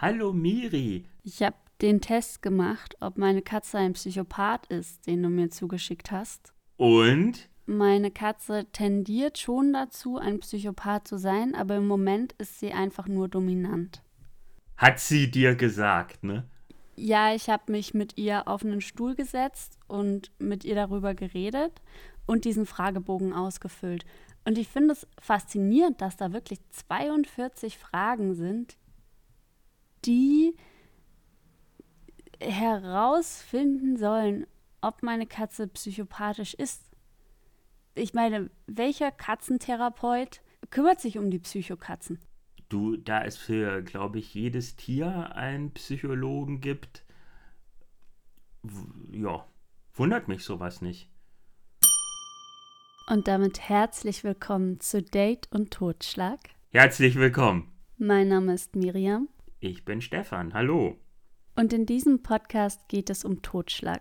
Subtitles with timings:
[0.00, 1.04] Hallo Miri.
[1.24, 6.10] Ich habe den Test gemacht, ob meine Katze ein Psychopath ist, den du mir zugeschickt
[6.10, 6.54] hast.
[6.78, 7.50] Und?
[7.66, 13.08] Meine Katze tendiert schon dazu, ein Psychopath zu sein, aber im Moment ist sie einfach
[13.08, 14.02] nur dominant.
[14.78, 16.48] Hat sie dir gesagt, ne?
[16.96, 21.82] Ja, ich habe mich mit ihr auf einen Stuhl gesetzt und mit ihr darüber geredet
[22.24, 24.06] und diesen Fragebogen ausgefüllt.
[24.46, 28.78] Und ich finde es faszinierend, dass da wirklich 42 Fragen sind,
[30.04, 30.56] die
[32.40, 34.46] herausfinden sollen,
[34.80, 36.84] ob meine Katze psychopathisch ist.
[37.94, 42.18] Ich meine, welcher Katzentherapeut kümmert sich um die Psychokatzen?
[42.68, 47.04] Du, da es für, glaube ich, jedes Tier einen Psychologen gibt,
[49.10, 49.44] ja,
[49.92, 51.10] wundert mich sowas nicht.
[53.08, 56.38] Und damit herzlich willkommen zu Date und Totschlag.
[56.70, 57.72] Herzlich willkommen.
[57.98, 59.28] Mein Name ist Miriam.
[59.62, 60.54] Ich bin Stefan.
[60.54, 60.96] Hallo.
[61.54, 64.00] Und in diesem Podcast geht es um Totschlag,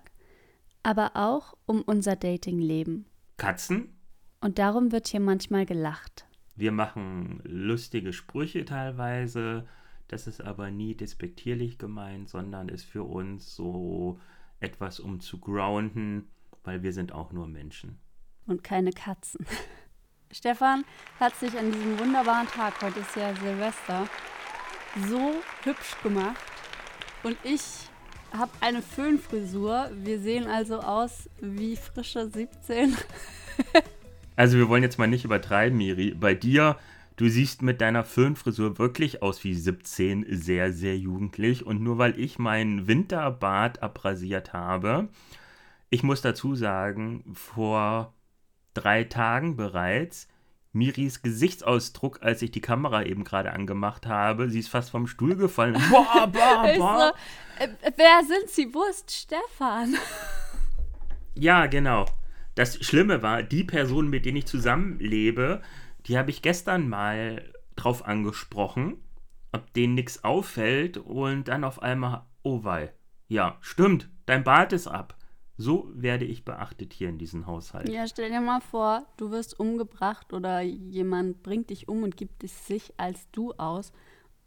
[0.83, 3.05] aber auch um unser Datingleben.
[3.35, 3.93] Katzen?
[4.39, 6.25] Und darum wird hier manchmal gelacht.
[6.55, 9.67] Wir machen lustige Sprüche teilweise.
[10.07, 14.17] Das ist aber nie despektierlich gemeint, sondern ist für uns so
[14.61, 16.29] etwas, um zu grounden,
[16.63, 17.99] weil wir sind auch nur Menschen.
[18.47, 19.45] Und keine Katzen.
[20.31, 20.85] Stefan
[21.19, 24.07] hat sich an diesem wunderbaren Tag, heute ist ja Silvester,
[25.07, 26.37] so hübsch gemacht.
[27.23, 27.61] Und ich
[28.31, 29.89] habe eine Föhnfrisur.
[29.93, 32.95] Wir sehen also aus wie frische 17.
[34.35, 36.13] also wir wollen jetzt mal nicht übertreiben, Miri.
[36.13, 36.77] Bei dir,
[37.17, 41.65] du siehst mit deiner Föhnfrisur wirklich aus wie 17, sehr, sehr jugendlich.
[41.65, 45.09] Und nur weil ich meinen Winterbart abrasiert habe,
[45.89, 48.13] ich muss dazu sagen, vor
[48.73, 50.27] drei Tagen bereits
[50.71, 54.49] Miris Gesichtsausdruck, als ich die Kamera eben gerade angemacht habe.
[54.49, 55.81] Sie ist fast vom Stuhl gefallen.
[55.89, 57.13] Boah, boah, boah.
[57.59, 58.73] So, äh, wer sind Sie?
[58.73, 59.95] Wo ist Stefan?
[61.33, 62.05] Ja, genau.
[62.55, 65.61] Das Schlimme war, die Person, mit denen ich zusammenlebe,
[66.05, 68.97] die habe ich gestern mal drauf angesprochen,
[69.51, 72.93] ob denen nichts auffällt und dann auf einmal, oh wei.
[73.27, 75.15] Ja, stimmt, dein Bart ist ab.
[75.61, 77.89] So werde ich beachtet hier in diesem Haushalt.
[77.89, 82.45] Ja, stell dir mal vor, du wirst umgebracht oder jemand bringt dich um und gibt
[82.45, 83.91] es sich als du aus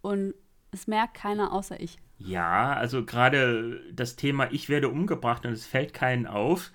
[0.00, 0.32] und
[0.70, 1.98] es merkt keiner außer ich.
[2.16, 6.72] Ja, also gerade das Thema, ich werde umgebracht und es fällt keinen auf,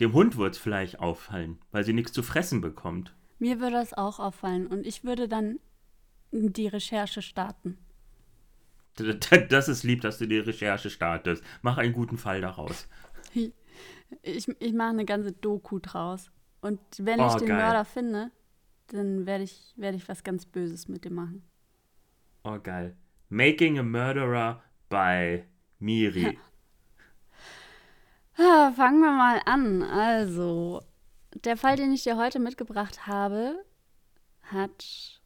[0.00, 3.14] dem Hund wird es vielleicht auffallen, weil sie nichts zu fressen bekommt.
[3.38, 5.60] Mir würde das auch auffallen und ich würde dann
[6.32, 7.78] die Recherche starten.
[9.48, 11.42] Das ist lieb, dass du die Recherche startest.
[11.62, 12.88] Mach einen guten Fall daraus.
[14.22, 16.30] Ich, ich mache eine ganze Doku draus.
[16.60, 17.56] Und wenn oh, ich den geil.
[17.56, 18.30] Mörder finde,
[18.88, 21.42] dann werde ich, werd ich was ganz Böses mit dem machen.
[22.44, 22.96] Oh, geil.
[23.28, 25.44] Making a Murderer by
[25.78, 26.38] Miri.
[28.38, 28.72] Ja.
[28.76, 29.82] fangen wir mal an.
[29.82, 30.82] Also,
[31.44, 33.64] der Fall, den ich dir heute mitgebracht habe,
[34.42, 35.20] hat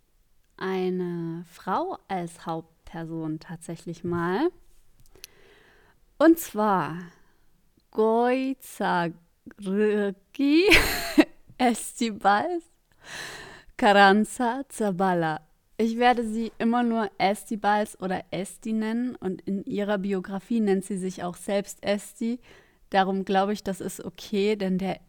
[0.56, 4.50] eine Frau als Hauptperson tatsächlich mal.
[6.18, 6.98] Und zwar
[7.98, 9.12] Goizagri
[11.58, 12.62] Estibals
[13.76, 15.40] Carranza Zabala.
[15.76, 20.96] Ich werde sie immer nur Estibals oder Esti nennen und in ihrer Biografie nennt sie
[20.96, 22.38] sich auch selbst Esti.
[22.90, 25.00] Darum glaube ich, das ist okay, denn der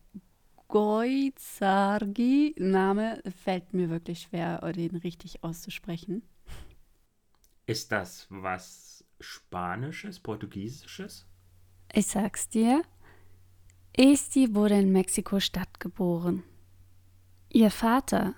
[0.68, 6.24] Goizargi-Name fällt mir wirklich schwer, den richtig auszusprechen.
[7.68, 11.29] Ist das was Spanisches, Portugiesisches?
[11.92, 12.84] Ich sag's dir,
[13.94, 16.44] Esti wurde in Mexiko-Stadt geboren.
[17.50, 18.36] Ihr Vater,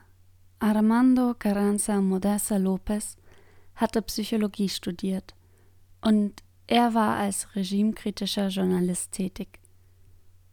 [0.59, 3.18] Armando Carranza Modessa Lopez,
[3.75, 5.36] hatte Psychologie studiert
[6.01, 9.59] und er war als regimekritischer Journalist tätig,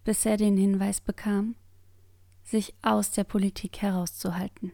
[0.03, 1.55] bis er den Hinweis bekam,
[2.43, 4.73] sich aus der Politik herauszuhalten.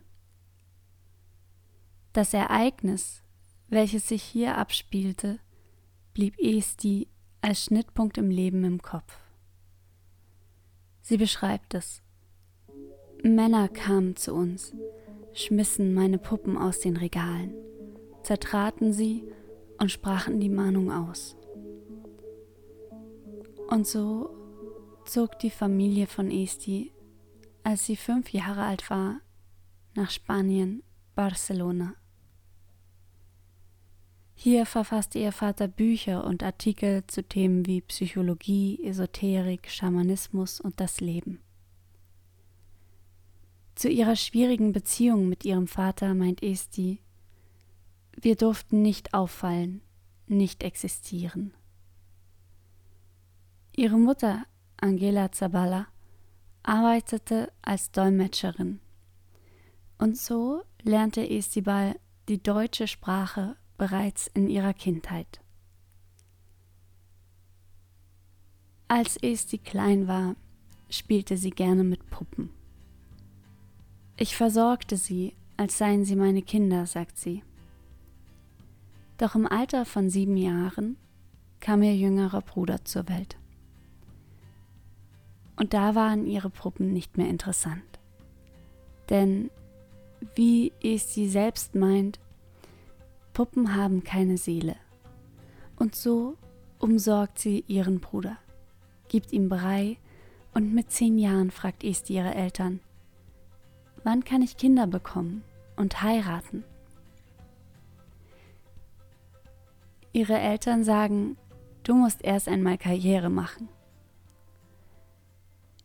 [2.14, 3.22] Das Ereignis,
[3.68, 5.40] welches sich hier abspielte,
[6.14, 7.08] blieb Esti
[7.44, 9.18] als Schnittpunkt im Leben im Kopf.
[11.02, 12.02] Sie beschreibt es.
[13.22, 14.74] Männer kamen zu uns,
[15.34, 17.52] schmissen meine Puppen aus den Regalen,
[18.22, 19.24] zertraten sie
[19.78, 21.36] und sprachen die Mahnung aus.
[23.68, 24.30] Und so
[25.04, 26.92] zog die Familie von Esti,
[27.62, 29.20] als sie fünf Jahre alt war,
[29.94, 30.82] nach Spanien,
[31.14, 31.94] Barcelona.
[34.34, 41.00] Hier verfasste ihr Vater Bücher und Artikel zu Themen wie Psychologie, Esoterik, Schamanismus und das
[41.00, 41.40] Leben.
[43.74, 47.00] Zu ihrer schwierigen Beziehung mit ihrem Vater meint Esti,
[48.20, 49.82] wir durften nicht auffallen,
[50.26, 51.52] nicht existieren.
[53.76, 54.44] Ihre Mutter,
[54.76, 55.88] Angela Zabala,
[56.62, 58.80] arbeitete als Dolmetscherin.
[59.98, 61.98] Und so lernte Estibal
[62.28, 65.40] die deutsche Sprache bereits in ihrer Kindheit.
[68.88, 70.36] Als Esti klein war,
[70.90, 72.50] spielte sie gerne mit Puppen.
[74.16, 77.42] Ich versorgte sie, als seien sie meine Kinder, sagt sie.
[79.18, 80.96] Doch im Alter von sieben Jahren
[81.60, 83.36] kam ihr jüngerer Bruder zur Welt.
[85.56, 87.82] Und da waren ihre Puppen nicht mehr interessant.
[89.08, 89.50] Denn,
[90.34, 92.18] wie es sie selbst meint,
[93.34, 94.76] Puppen haben keine Seele.
[95.76, 96.38] Und so
[96.78, 98.38] umsorgt sie ihren Bruder,
[99.08, 99.98] gibt ihm Brei
[100.54, 102.78] und mit zehn Jahren fragt Esti ihre Eltern,
[104.04, 105.42] wann kann ich Kinder bekommen
[105.74, 106.62] und heiraten?
[110.12, 111.36] Ihre Eltern sagen,
[111.82, 113.68] du musst erst einmal Karriere machen.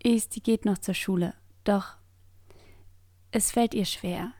[0.03, 1.97] Esti geht noch zur Schule, doch
[3.31, 4.33] es fällt ihr schwer.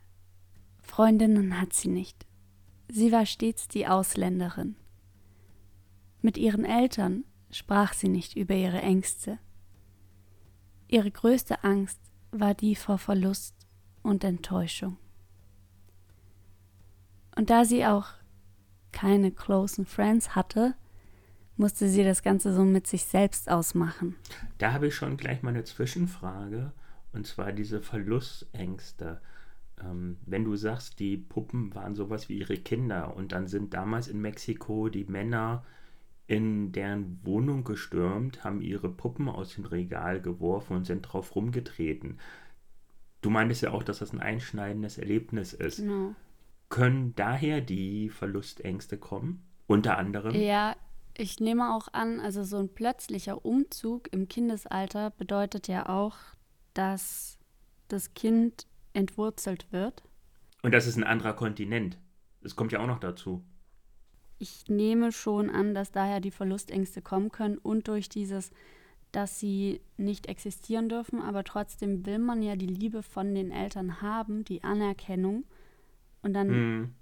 [0.84, 2.29] Freundinnen hat sie nicht.
[2.92, 4.76] Sie war stets die Ausländerin.
[6.22, 9.38] Mit ihren Eltern sprach sie nicht über ihre Ängste.
[10.88, 12.00] Ihre größte Angst
[12.32, 13.54] war die vor Verlust
[14.02, 14.98] und Enttäuschung.
[17.36, 18.08] Und da sie auch
[18.92, 20.74] keine closen Friends hatte,
[21.58, 24.16] musste sie das Ganze so mit sich selbst ausmachen.
[24.58, 26.74] Da habe ich schon gleich mal eine Zwischenfrage,
[27.14, 29.22] und zwar diese Verlustängste.
[29.84, 34.08] Ähm, wenn du sagst, die Puppen waren sowas wie ihre Kinder und dann sind damals
[34.08, 35.64] in Mexiko die Männer
[36.28, 42.20] in deren Wohnung gestürmt, haben ihre Puppen aus dem Regal geworfen und sind drauf rumgetreten.
[43.22, 45.78] Du meintest ja auch, dass das ein einschneidendes Erlebnis ist.
[45.78, 46.14] Genau.
[46.70, 49.44] Können daher die Verlustängste kommen?
[49.66, 50.36] Unter anderem?
[50.36, 50.76] Ja,
[51.18, 56.16] ich nehme auch an, also so ein plötzlicher Umzug im Kindesalter bedeutet ja auch,
[56.74, 57.40] dass
[57.88, 60.04] das Kind entwurzelt wird.
[60.62, 61.98] Und das ist ein anderer Kontinent.
[62.42, 63.44] Das kommt ja auch noch dazu.
[64.38, 68.52] Ich nehme schon an, dass daher die Verlustängste kommen können und durch dieses,
[69.12, 74.02] dass sie nicht existieren dürfen, aber trotzdem will man ja die Liebe von den Eltern
[74.02, 75.46] haben, die Anerkennung.
[76.22, 76.96] Und dann mhm.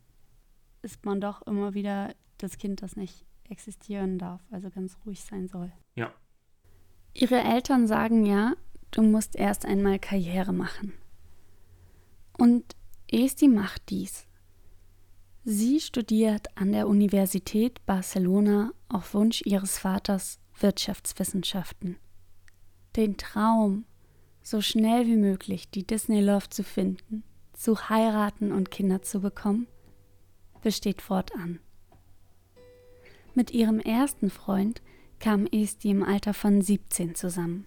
[0.81, 5.47] ist man doch immer wieder das Kind, das nicht existieren darf, also ganz ruhig sein
[5.47, 5.71] soll.
[5.95, 6.11] Ja.
[7.13, 8.53] Ihre Eltern sagen ja,
[8.91, 10.93] du musst erst einmal Karriere machen.
[12.37, 12.75] Und
[13.11, 14.27] Esti macht dies.
[15.43, 21.97] Sie studiert an der Universität Barcelona auf Wunsch ihres Vaters Wirtschaftswissenschaften.
[22.95, 23.85] Den Traum,
[24.41, 27.23] so schnell wie möglich die Disney Love zu finden,
[27.53, 29.67] zu heiraten und Kinder zu bekommen,
[30.61, 31.59] besteht fortan.
[33.33, 34.81] Mit ihrem ersten Freund
[35.19, 37.65] kam Esti im Alter von 17 zusammen.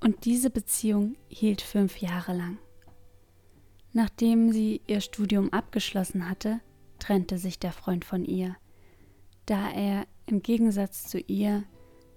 [0.00, 2.58] Und diese Beziehung hielt fünf Jahre lang.
[3.92, 6.60] Nachdem sie ihr Studium abgeschlossen hatte,
[6.98, 8.56] trennte sich der Freund von ihr,
[9.46, 11.64] da er im Gegensatz zu ihr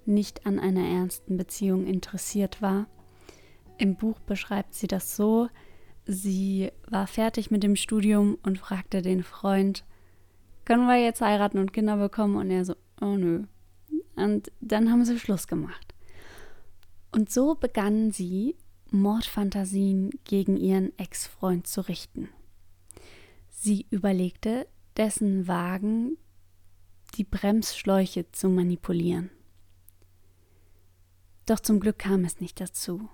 [0.05, 2.87] nicht an einer ernsten Beziehung interessiert war.
[3.77, 5.49] Im Buch beschreibt sie das so,
[6.05, 9.83] sie war fertig mit dem Studium und fragte den Freund,
[10.65, 12.35] können wir jetzt heiraten und Kinder bekommen?
[12.37, 13.43] Und er so, oh nö.
[14.15, 15.93] Und dann haben sie Schluss gemacht.
[17.11, 18.55] Und so begann sie,
[19.01, 22.29] Mordfantasien gegen ihren Ex-Freund zu richten.
[23.49, 26.17] Sie überlegte, dessen Wagen
[27.15, 29.29] die Bremsschläuche zu manipulieren.
[31.45, 33.09] Doch zum Glück kam es nicht dazu.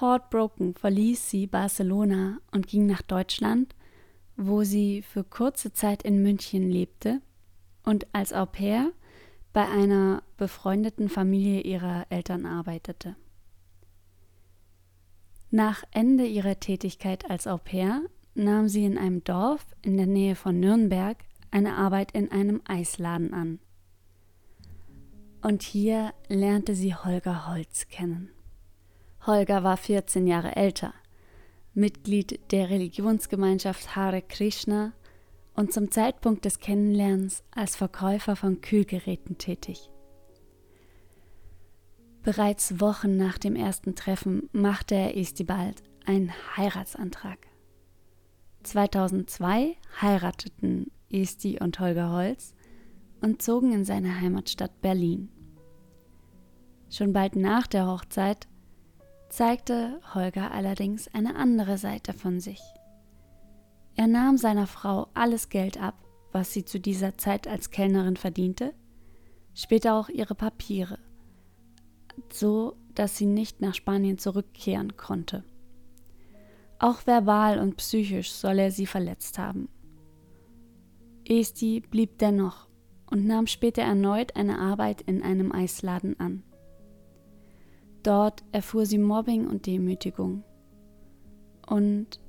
[0.00, 3.74] Heartbroken verließ sie Barcelona und ging nach Deutschland,
[4.36, 7.20] wo sie für kurze Zeit in München lebte
[7.84, 8.92] und als Au pair
[9.52, 13.16] bei einer befreundeten Familie ihrer Eltern arbeitete.
[15.50, 18.02] Nach Ende ihrer Tätigkeit als Au pair
[18.34, 21.16] nahm sie in einem Dorf in der Nähe von Nürnberg
[21.50, 23.60] eine Arbeit in einem Eisladen an.
[25.42, 28.30] Und hier lernte sie Holger Holz kennen.
[29.26, 30.92] Holger war 14 Jahre älter–
[31.76, 34.94] Mitglied der Religionsgemeinschaft Hare Krishna
[35.54, 39.90] und zum Zeitpunkt des Kennenlernens als Verkäufer von Kühlgeräten tätig.
[42.26, 47.38] Bereits Wochen nach dem ersten Treffen machte er Estibald einen Heiratsantrag.
[48.64, 52.56] 2002 heirateten Esti und Holger Holz
[53.20, 55.28] und zogen in seine Heimatstadt Berlin.
[56.90, 58.48] Schon bald nach der Hochzeit
[59.28, 62.60] zeigte Holger allerdings eine andere Seite von sich.
[63.94, 65.94] Er nahm seiner Frau alles Geld ab,
[66.32, 68.74] was sie zu dieser Zeit als Kellnerin verdiente,
[69.54, 70.98] später auch ihre Papiere,
[72.32, 75.44] so dass sie nicht nach Spanien zurückkehren konnte.
[76.78, 79.68] Auch verbal und psychisch soll er sie verletzt haben.
[81.28, 82.68] Esti blieb dennoch
[83.10, 86.42] und nahm später erneut eine Arbeit in einem Eisladen an.
[88.02, 90.44] Dort erfuhr sie Mobbing und Demütigung.
[91.66, 92.20] Und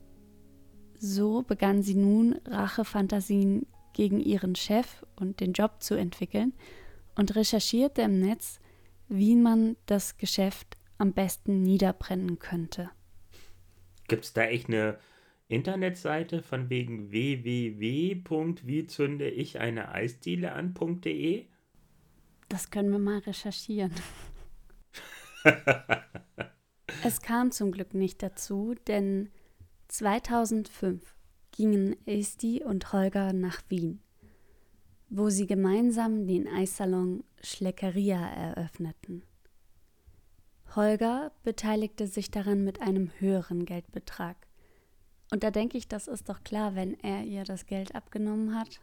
[1.00, 6.54] so begann sie nun Rachefantasien gegen ihren Chef und den Job zu entwickeln
[7.16, 8.60] und recherchierte im Netz,
[9.08, 12.90] wie man das Geschäft am besten niederbrennen könnte.
[14.08, 14.98] Gibt es da echt eine
[15.48, 18.88] Internetseite von wegen www.wie
[19.26, 21.46] ich eine Eisdiele an.de?
[22.50, 23.94] Das können wir mal recherchieren.
[27.04, 29.30] es kam zum Glück nicht dazu, denn
[29.88, 31.16] 2005
[31.52, 34.02] gingen Esti und Holger nach Wien,
[35.10, 39.24] wo sie gemeinsam den Eissalon Schleckeria eröffneten.
[40.76, 44.36] Holger beteiligte sich daran mit einem höheren Geldbetrag.
[45.32, 48.80] Und da denke ich, das ist doch klar, wenn er ihr das Geld abgenommen hat.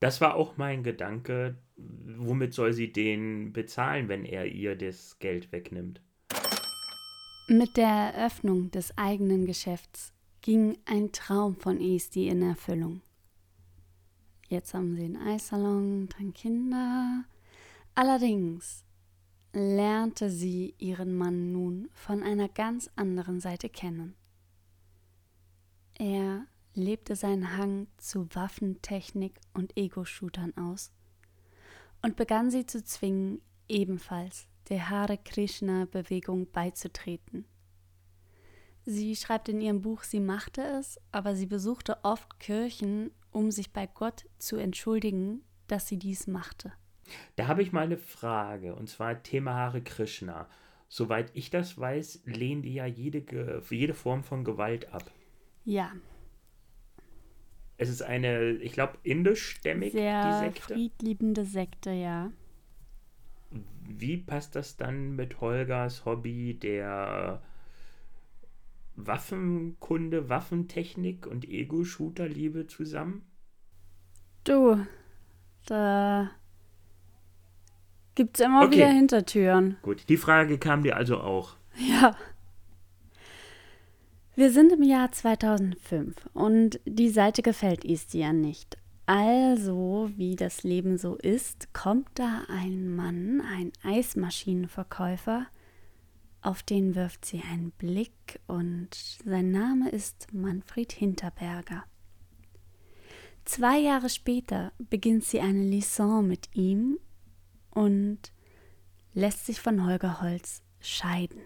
[0.00, 1.56] Das war auch mein Gedanke.
[1.76, 6.02] Womit soll sie den bezahlen, wenn er ihr das Geld wegnimmt?
[7.48, 13.02] Mit der Eröffnung des eigenen Geschäfts ging ein Traum von Esti in Erfüllung.
[14.48, 17.24] Jetzt haben sie einen Eissalon, drei Kinder.
[17.94, 18.84] Allerdings
[19.52, 24.14] lernte sie ihren Mann nun von einer ganz anderen Seite kennen.
[25.94, 30.92] Er lebte seinen Hang zu Waffentechnik und Ego-Shootern aus
[32.02, 37.46] und begann sie zu zwingen, ebenfalls der Hare Krishna-Bewegung beizutreten.
[38.88, 43.72] Sie schreibt in ihrem Buch, sie machte es, aber sie besuchte oft Kirchen, um sich
[43.72, 46.72] bei Gott zu entschuldigen, dass sie dies machte.
[47.34, 50.48] Da habe ich mal eine Frage, und zwar Thema Hare Krishna.
[50.88, 53.24] Soweit ich das weiß, lehnen die ja jede,
[53.68, 55.10] jede Form von Gewalt ab.
[55.64, 55.90] Ja.
[57.78, 60.74] Es ist eine, ich glaube, indischstämmig, Sehr die Sekte.
[60.74, 62.30] friedliebende Sekte, ja.
[63.82, 67.42] Wie passt das dann mit Holgers Hobby der
[68.96, 73.22] Waffenkunde, Waffentechnik und Ego-Shooter-Liebe zusammen?
[74.44, 74.84] Du,
[75.66, 76.30] da
[78.14, 78.76] gibt es immer okay.
[78.76, 79.76] wieder Hintertüren.
[79.82, 81.56] Gut, die Frage kam dir also auch.
[81.78, 82.16] Ja.
[84.34, 88.76] Wir sind im Jahr 2005 und die Seite gefällt Istia nicht.
[89.06, 95.46] Also, wie das Leben so ist, kommt da ein Mann, ein Eismaschinenverkäufer,
[96.46, 101.84] auf den wirft sie einen Blick und sein Name ist Manfred Hinterberger.
[103.44, 106.98] Zwei Jahre später beginnt sie eine Liaison mit ihm
[107.70, 108.32] und
[109.12, 111.40] lässt sich von Holger Holz scheiden.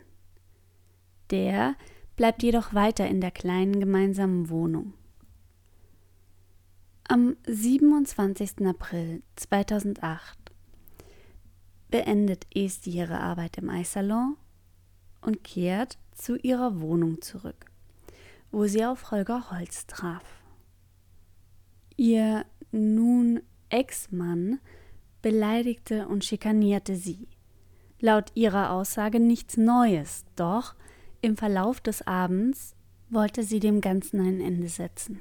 [1.31, 1.77] Der
[2.17, 4.93] bleibt jedoch weiter in der kleinen gemeinsamen Wohnung.
[7.09, 8.67] Am 27.
[8.67, 10.39] April 2008
[11.91, 14.37] beendet Esti ihre Arbeit im Eissalon
[15.21, 17.67] und kehrt zu ihrer Wohnung zurück,
[18.51, 20.25] wo sie auf Holger Holz traf.
[21.97, 24.61] Ihr nun Ex-Mann
[25.23, 27.29] beleidigte und schikanierte sie.
[28.01, 30.75] Laut ihrer Aussage nichts Neues, doch
[31.21, 32.75] im Verlauf des Abends
[33.11, 35.21] wollte sie dem Ganzen ein Ende setzen.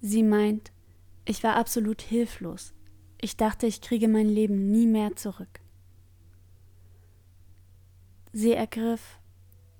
[0.00, 0.72] Sie meint,
[1.24, 2.72] ich war absolut hilflos.
[3.20, 5.60] Ich dachte, ich kriege mein Leben nie mehr zurück.
[8.34, 9.18] Sie ergriff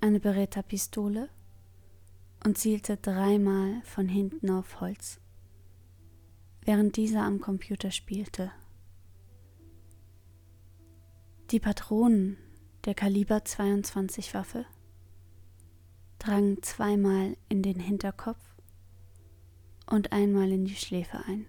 [0.02, 1.30] eine Beretta-Pistole
[2.44, 5.21] und zielte dreimal von hinten auf Holz,
[6.62, 8.52] während dieser am Computer spielte.
[11.50, 12.37] Die Patronen
[12.85, 14.66] der Kaliber 22 Waffe
[16.18, 18.42] drangen zweimal in den Hinterkopf
[19.87, 21.47] und einmal in die Schläfe ein.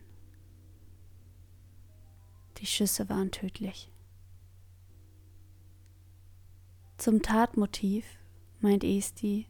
[2.59, 3.92] Die Schüsse waren tödlich.
[7.03, 8.05] Zum Tatmotiv
[8.61, 9.49] meint Esti,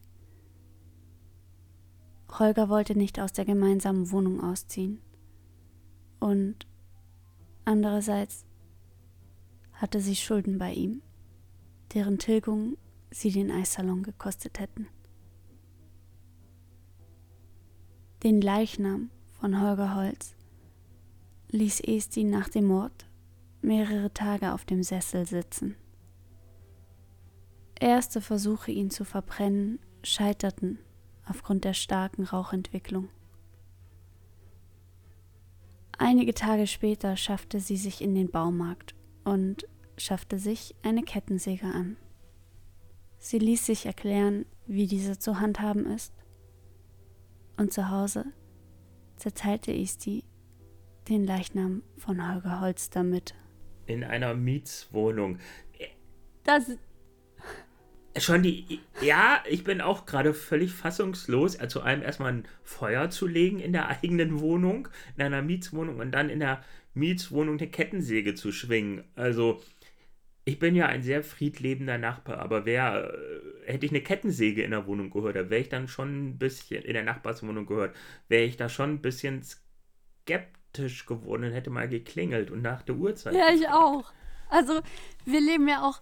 [2.39, 4.99] Holger wollte nicht aus der gemeinsamen Wohnung ausziehen.
[6.19, 6.65] Und
[7.63, 8.43] andererseits
[9.73, 11.03] hatte sie Schulden bei ihm,
[11.93, 12.75] deren Tilgung
[13.11, 14.87] sie den Eissalon gekostet hätten.
[18.23, 20.33] Den Leichnam von Holger Holz
[21.49, 23.05] ließ Esti nach dem Mord
[23.61, 25.75] mehrere Tage auf dem Sessel sitzen.
[27.83, 30.79] Erste Versuche, ihn zu verbrennen, scheiterten
[31.25, 33.09] aufgrund der starken Rauchentwicklung.
[35.97, 41.97] Einige Tage später schaffte sie sich in den Baumarkt und schaffte sich eine Kettensäge an.
[43.17, 46.13] Sie ließ sich erklären, wie diese zu handhaben ist.
[47.57, 48.27] Und zu Hause
[49.17, 50.23] zerteilte Isti
[51.09, 53.35] den Leichnam von Holger Holz damit.
[53.87, 55.39] In einer Mietswohnung.
[56.45, 56.77] Das.
[58.17, 58.79] Schon die.
[59.01, 61.55] Ja, ich bin auch gerade völlig fassungslos.
[61.55, 65.99] Also, zu allem erstmal ein Feuer zu legen in der eigenen Wohnung, in einer Mietswohnung
[65.99, 69.03] und dann in der Mietswohnung eine Kettensäge zu schwingen.
[69.15, 69.61] Also,
[70.45, 74.71] ich bin ja ein sehr friedlebender Nachbar, aber wer äh, hätte ich eine Kettensäge in
[74.71, 77.95] der Wohnung gehört, da wäre ich dann schon ein bisschen in der Nachbarswohnung gehört,
[78.27, 79.41] wäre ich da schon ein bisschen
[80.25, 83.33] skeptisch geworden und hätte mal geklingelt und nach der Uhrzeit.
[83.33, 84.11] Ja, ich auch.
[84.49, 84.81] Also,
[85.25, 86.01] wir leben ja auch,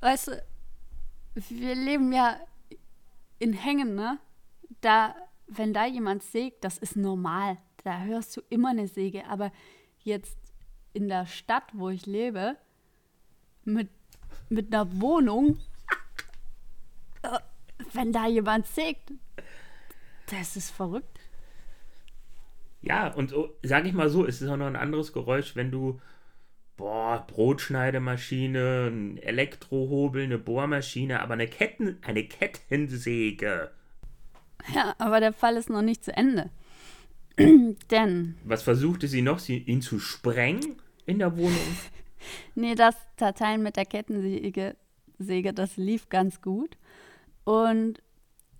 [0.00, 0.42] weißt du,
[1.34, 2.38] wir leben ja
[3.38, 4.18] in Hängen, ne?
[4.80, 5.14] Da,
[5.46, 7.58] wenn da jemand sägt, das ist normal.
[7.84, 9.26] Da hörst du immer eine Säge.
[9.26, 9.52] Aber
[10.02, 10.36] jetzt
[10.92, 12.56] in der Stadt, wo ich lebe,
[13.64, 13.88] mit,
[14.48, 15.58] mit einer Wohnung,
[17.22, 17.38] äh,
[17.92, 19.12] wenn da jemand sägt,
[20.26, 21.20] das ist verrückt.
[22.82, 25.70] Ja, und so, sag ich mal so, es ist auch noch ein anderes Geräusch, wenn
[25.70, 26.00] du,
[26.76, 33.70] boah, Brotschneidemaschine, ein Elektrohobel, eine Bohrmaschine, aber eine, Ketten, eine Kettensäge.
[34.74, 36.50] Ja, aber der Fall ist noch nicht zu Ende.
[37.90, 38.36] Denn.
[38.44, 40.76] Was versuchte sie noch, sie, ihn zu sprengen
[41.06, 41.76] in der Wohnung?
[42.54, 44.76] nee, das Zerteilen mit der Kettensäge,
[45.18, 46.76] Säge, das lief ganz gut.
[47.44, 48.02] Und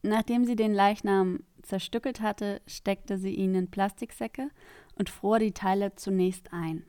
[0.02, 4.50] nachdem sie den Leichnam zerstückelt hatte, steckte sie ihn in Plastiksäcke
[4.96, 6.84] und fror die Teile zunächst ein.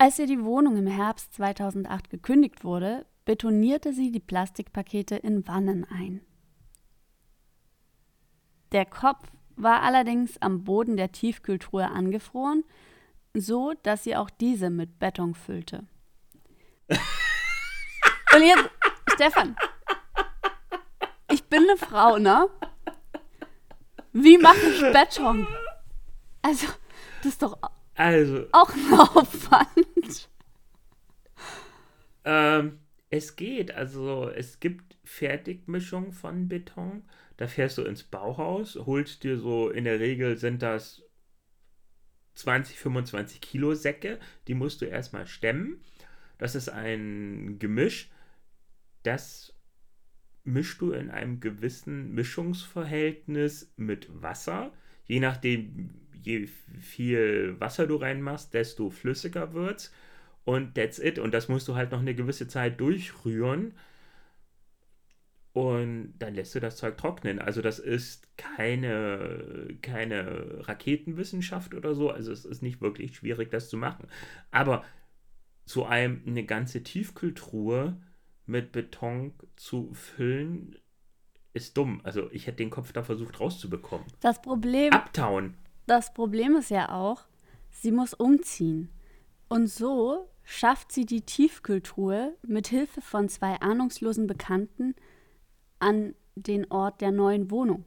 [0.00, 5.86] Als ihr die Wohnung im Herbst 2008 gekündigt wurde, betonierte sie die Plastikpakete in Wannen
[5.90, 6.22] ein.
[8.72, 9.22] Der Kopf
[9.56, 12.64] war allerdings am Boden der Tiefkühltruhe angefroren,
[13.34, 15.84] so dass sie auch diese mit Beton füllte.
[16.88, 18.70] Und jetzt,
[19.12, 19.54] Stefan,
[21.30, 22.48] ich bin eine Frau, ne?
[24.14, 25.46] Wie mache ich Beton?
[26.40, 26.68] Also,
[27.18, 27.58] das ist doch
[28.00, 30.28] also, auch ein Aufwand.
[32.24, 32.78] Ähm,
[33.10, 33.72] es geht.
[33.72, 37.02] Also, es gibt Fertigmischung von Beton.
[37.36, 41.02] Da fährst du ins Bauhaus, holst dir so, in der Regel sind das
[42.36, 44.18] 20, 25 Kilo Säcke.
[44.48, 45.82] Die musst du erstmal stemmen.
[46.38, 48.10] Das ist ein Gemisch.
[49.02, 49.54] Das
[50.44, 54.72] mischst du in einem gewissen Mischungsverhältnis mit Wasser.
[55.06, 55.90] Je nachdem,
[56.22, 56.48] je
[56.80, 59.92] viel Wasser du reinmachst, desto flüssiger wird's.
[60.44, 61.18] Und that's it.
[61.18, 63.74] Und das musst du halt noch eine gewisse Zeit durchrühren.
[65.52, 67.40] Und dann lässt du das Zeug trocknen.
[67.40, 72.10] Also das ist keine, keine Raketenwissenschaft oder so.
[72.10, 74.06] Also es ist nicht wirklich schwierig, das zu machen.
[74.50, 74.84] Aber
[75.64, 78.00] zu einem eine ganze Tiefkühltruhe
[78.46, 80.76] mit Beton zu füllen,
[81.52, 82.00] ist dumm.
[82.04, 84.06] Also ich hätte den Kopf da versucht rauszubekommen.
[84.20, 84.92] Das Problem.
[84.92, 85.54] Uptown.
[85.90, 87.22] Das Problem ist ja auch,
[87.72, 88.90] sie muss umziehen.
[89.48, 94.94] Und so schafft sie die Tiefkühltruhe mit Hilfe von zwei ahnungslosen Bekannten
[95.80, 97.84] an den Ort der neuen Wohnung.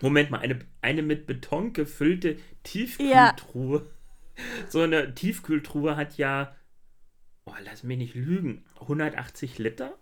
[0.00, 3.80] Moment mal, eine, eine mit Beton gefüllte Tiefkühltruhe.
[3.80, 3.92] Ja.
[4.68, 6.56] So eine Tiefkühltruhe hat ja,
[7.44, 9.94] oh, lass mich nicht lügen, 180 Liter?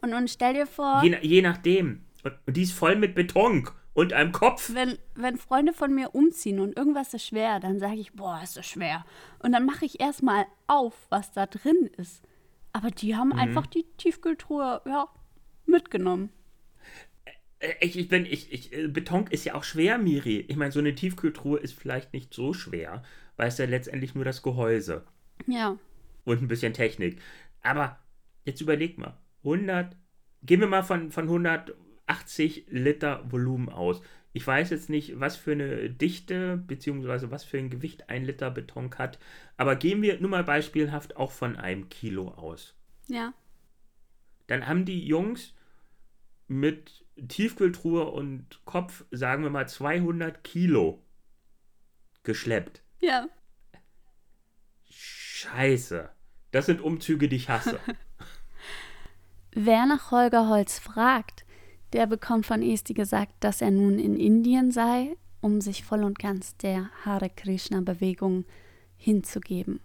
[0.00, 1.02] Und nun stell dir vor.
[1.04, 2.04] Je, je nachdem.
[2.24, 4.72] Und, und die ist voll mit Beton und einem Kopf.
[4.74, 8.56] Wenn, wenn Freunde von mir umziehen und irgendwas ist schwer, dann sage ich, boah, ist
[8.56, 9.04] das schwer.
[9.38, 12.22] Und dann mache ich erstmal auf, was da drin ist.
[12.72, 13.38] Aber die haben mhm.
[13.38, 15.08] einfach die Tiefkühltruhe, ja,
[15.66, 16.30] mitgenommen.
[17.80, 20.40] Ich, ich bin, ich, ich, äh, Beton ist ja auch schwer, Miri.
[20.48, 23.02] Ich meine, so eine Tiefkühltruhe ist vielleicht nicht so schwer,
[23.36, 25.06] weil es ja letztendlich nur das Gehäuse.
[25.46, 25.78] Ja.
[26.24, 27.20] Und ein bisschen Technik.
[27.62, 27.98] Aber
[28.44, 29.96] jetzt überleg mal, 100,
[30.42, 34.02] gehen wir mal von, von 180 Liter Volumen aus.
[34.34, 37.30] Ich weiß jetzt nicht, was für eine Dichte bzw.
[37.30, 39.18] was für ein Gewicht ein Liter Beton hat,
[39.56, 42.74] aber gehen wir nur mal beispielhaft auch von einem Kilo aus.
[43.08, 43.32] Ja
[44.46, 45.54] dann haben die Jungs
[46.46, 51.02] mit Tiefkühltruhe und Kopf, sagen wir mal, 200 Kilo
[52.22, 52.82] geschleppt.
[53.00, 53.28] Ja.
[54.90, 56.10] Scheiße.
[56.50, 57.80] Das sind Umzüge, die ich hasse.
[59.52, 61.43] Wer nach Holger Holz fragt,
[61.94, 66.18] der bekommt von Esti gesagt, dass er nun in Indien sei, um sich voll und
[66.18, 68.44] ganz der Hare Krishna-Bewegung
[68.96, 69.80] hinzugeben.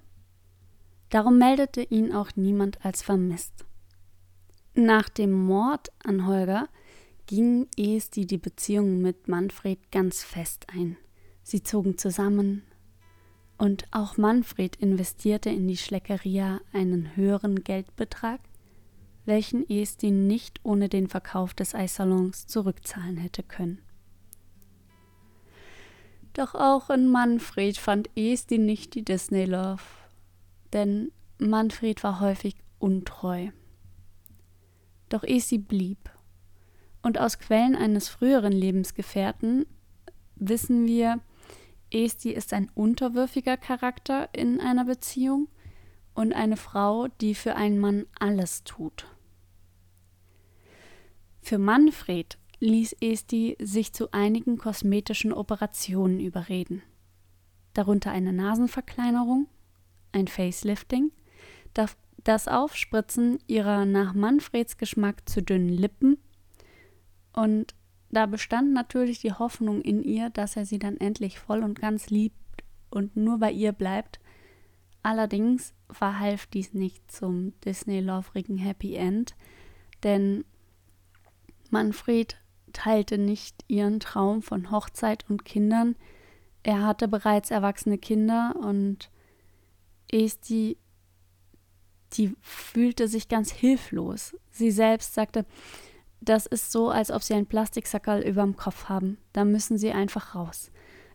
[1.10, 3.66] Darum meldete ihn auch niemand als vermisst.
[4.74, 6.68] Nach dem Mord an Holger
[7.28, 10.98] ging Esti die Beziehung mit Manfred ganz fest ein.
[11.44, 12.64] Sie zogen zusammen,
[13.60, 18.40] und auch Manfred investierte in die Schleckeria einen höheren Geldbetrag,
[19.30, 23.82] welchen Esti nicht ohne den Verkauf des Eissalons zurückzahlen hätte können.
[26.34, 29.82] Doch auch in Manfred fand Esti nicht die Disney Love,
[30.74, 33.50] denn Manfred war häufig untreu.
[35.08, 36.10] Doch Esti blieb.
[37.02, 39.66] Und aus Quellen eines früheren Lebensgefährten
[40.36, 41.20] wissen wir,
[41.92, 45.48] Esti ist ein unterwürfiger Charakter in einer Beziehung
[46.14, 49.08] und eine Frau, die für einen Mann alles tut.
[51.42, 56.82] Für Manfred ließ Esti sich zu einigen kosmetischen Operationen überreden,
[57.74, 59.48] darunter eine Nasenverkleinerung,
[60.12, 61.12] ein Facelifting,
[61.74, 66.18] das Aufspritzen ihrer nach Manfreds Geschmack zu dünnen Lippen
[67.34, 67.74] und
[68.12, 72.10] da bestand natürlich die Hoffnung in ihr, dass er sie dann endlich voll und ganz
[72.10, 72.36] liebt
[72.90, 74.20] und nur bei ihr bleibt.
[75.04, 79.36] Allerdings verhalf dies nicht zum Disney-lovrigen Happy End,
[80.04, 80.44] denn
[81.70, 82.38] Manfred
[82.74, 85.96] teilte nicht ihren Traum von Hochzeit und Kindern.
[86.64, 89.10] Er hatte bereits erwachsene Kinder und
[90.12, 90.78] Esti,
[92.14, 94.36] die fühlte sich ganz hilflos.
[94.52, 95.46] Sie selbst sagte,
[96.22, 99.18] das ist so, als ob sie einen Plastiksackerl überm Kopf haben.
[99.32, 100.72] Da müssen sie einfach raus.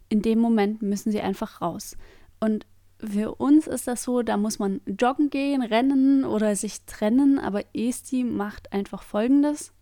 [0.09, 1.97] In dem Moment müssen sie einfach raus.
[2.41, 2.67] Und
[2.99, 7.65] für uns ist das so, da muss man joggen gehen, rennen oder sich trennen, aber
[7.75, 9.73] Esti macht einfach folgendes.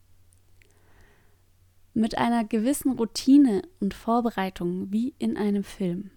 [1.94, 6.10] Mit einer gewissen Routine und Vorbereitung, wie in einem Film,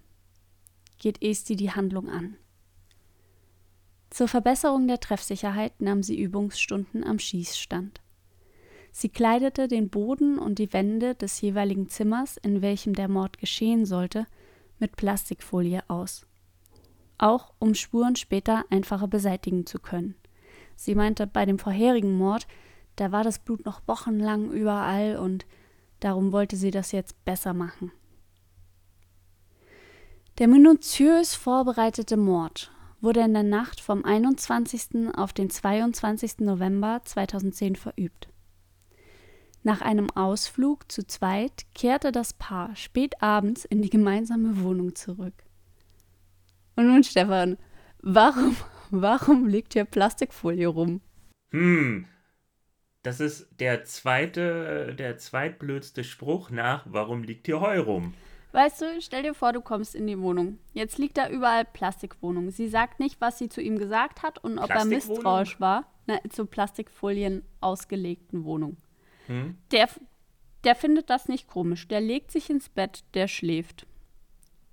[1.00, 2.38] geht Esti die Handlung an.
[4.10, 8.00] Zur Verbesserung der Treffsicherheit nahm sie Übungsstunden am Schießstand.
[8.94, 13.86] Sie kleidete den Boden und die Wände des jeweiligen Zimmers, in welchem der Mord geschehen
[13.86, 14.28] sollte,
[14.80, 16.26] mit Plastikfolie aus.
[17.18, 20.16] Auch um Spuren später einfacher beseitigen zu können.
[20.78, 22.48] Sie meinte, bei dem vorherigen Mord,
[22.96, 25.46] da war das Blut noch wochenlang überall und
[26.06, 27.92] darum wollte sie das jetzt besser machen.
[30.38, 35.16] Der minutiös vorbereitete Mord wurde in der Nacht vom 21.
[35.16, 36.40] auf den 22.
[36.40, 38.30] November 2010 verübt.
[39.64, 45.34] Nach einem Ausflug zu zweit kehrte das Paar spät abends in die gemeinsame Wohnung zurück.
[46.76, 47.58] Und nun, Stefan,
[48.02, 48.56] warum,
[48.92, 51.02] warum liegt hier Plastikfolie rum?
[51.52, 52.06] Hm,
[53.06, 58.14] das ist der zweite, der zweitblödste Spruch nach, warum liegt hier Heu rum?
[58.52, 60.58] Weißt du, stell dir vor, du kommst in die Wohnung.
[60.74, 62.52] Jetzt liegt da überall Plastikwohnung.
[62.52, 65.92] Sie sagt nicht, was sie zu ihm gesagt hat und ob er misstrauisch war.
[66.08, 68.78] Na, zu Plastikfolien ausgelegten Wohnung.
[69.28, 69.58] Hm?
[69.72, 69.90] Der,
[70.64, 71.88] der findet das nicht komisch.
[71.88, 73.86] Der legt sich ins Bett, der schläft.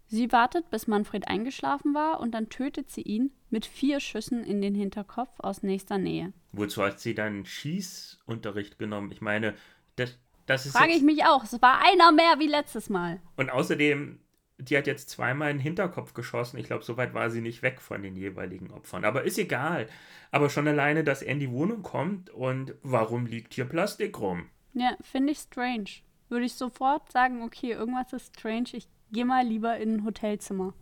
[0.07, 4.61] Sie wartet, bis Manfred eingeschlafen war und dann tötet sie ihn mit vier Schüssen in
[4.61, 6.33] den Hinterkopf aus nächster Nähe.
[6.53, 9.13] Wozu hat sie dann Schießunterricht genommen?
[9.13, 9.55] Ich meine,
[9.97, 10.77] das, das ist.
[10.77, 11.45] Frage ich mich auch.
[11.45, 13.21] Es war einer mehr wie letztes Mal.
[13.37, 14.19] Und außerdem,
[14.59, 16.59] die hat jetzt zweimal in den Hinterkopf geschossen.
[16.59, 19.05] Ich glaube, so weit war sie nicht weg von den jeweiligen Opfern.
[19.05, 19.87] Aber ist egal.
[20.31, 24.47] Aber schon alleine, dass er in die Wohnung kommt und warum liegt hier Plastik rum?
[24.73, 25.91] Ja, finde ich strange.
[26.31, 28.69] Würde ich sofort sagen, okay, irgendwas ist strange.
[28.73, 30.73] Ich gehe mal lieber in ein Hotelzimmer.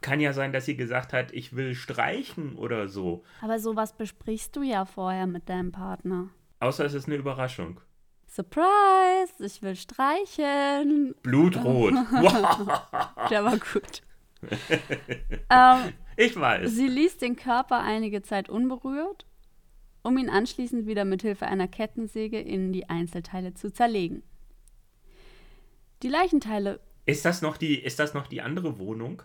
[0.00, 3.24] Kann ja sein, dass sie gesagt hat, ich will streichen oder so.
[3.40, 6.28] Aber sowas besprichst du ja vorher mit deinem Partner.
[6.60, 7.80] Außer es ist eine Überraschung.
[8.28, 11.14] Surprise, ich will streichen.
[11.22, 11.92] Blutrot.
[13.30, 14.02] Der war gut.
[15.50, 16.70] ähm, ich weiß.
[16.70, 19.26] Sie ließ den Körper einige Zeit unberührt,
[20.02, 24.22] um ihn anschließend wieder mit Hilfe einer Kettensäge in die Einzelteile zu zerlegen.
[26.02, 26.80] Die Leichenteile.
[27.06, 29.22] Ist das noch die, ist das noch die andere Wohnung?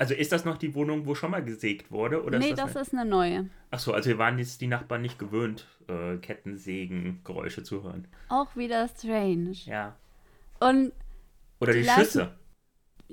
[0.00, 2.24] Also ist das noch die Wohnung, wo schon mal gesägt wurde?
[2.24, 3.50] Oder nee, ist das, das ist eine neue.
[3.70, 8.08] Achso, also wir waren jetzt die Nachbarn nicht gewöhnt, äh, Kettensägen-Geräusche zu hören.
[8.30, 9.52] Auch wieder strange.
[9.66, 9.94] Ja.
[10.58, 10.92] Und
[11.60, 12.34] Oder die, die Schüsse.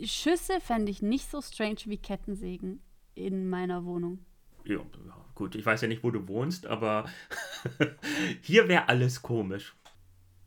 [0.02, 2.80] Schüsse fände ich nicht so strange wie Kettensägen
[3.16, 4.20] in meiner Wohnung.
[4.64, 4.80] Ja,
[5.36, 7.10] gut, ich weiß ja nicht, wo du wohnst, aber
[8.42, 9.76] hier wäre alles komisch.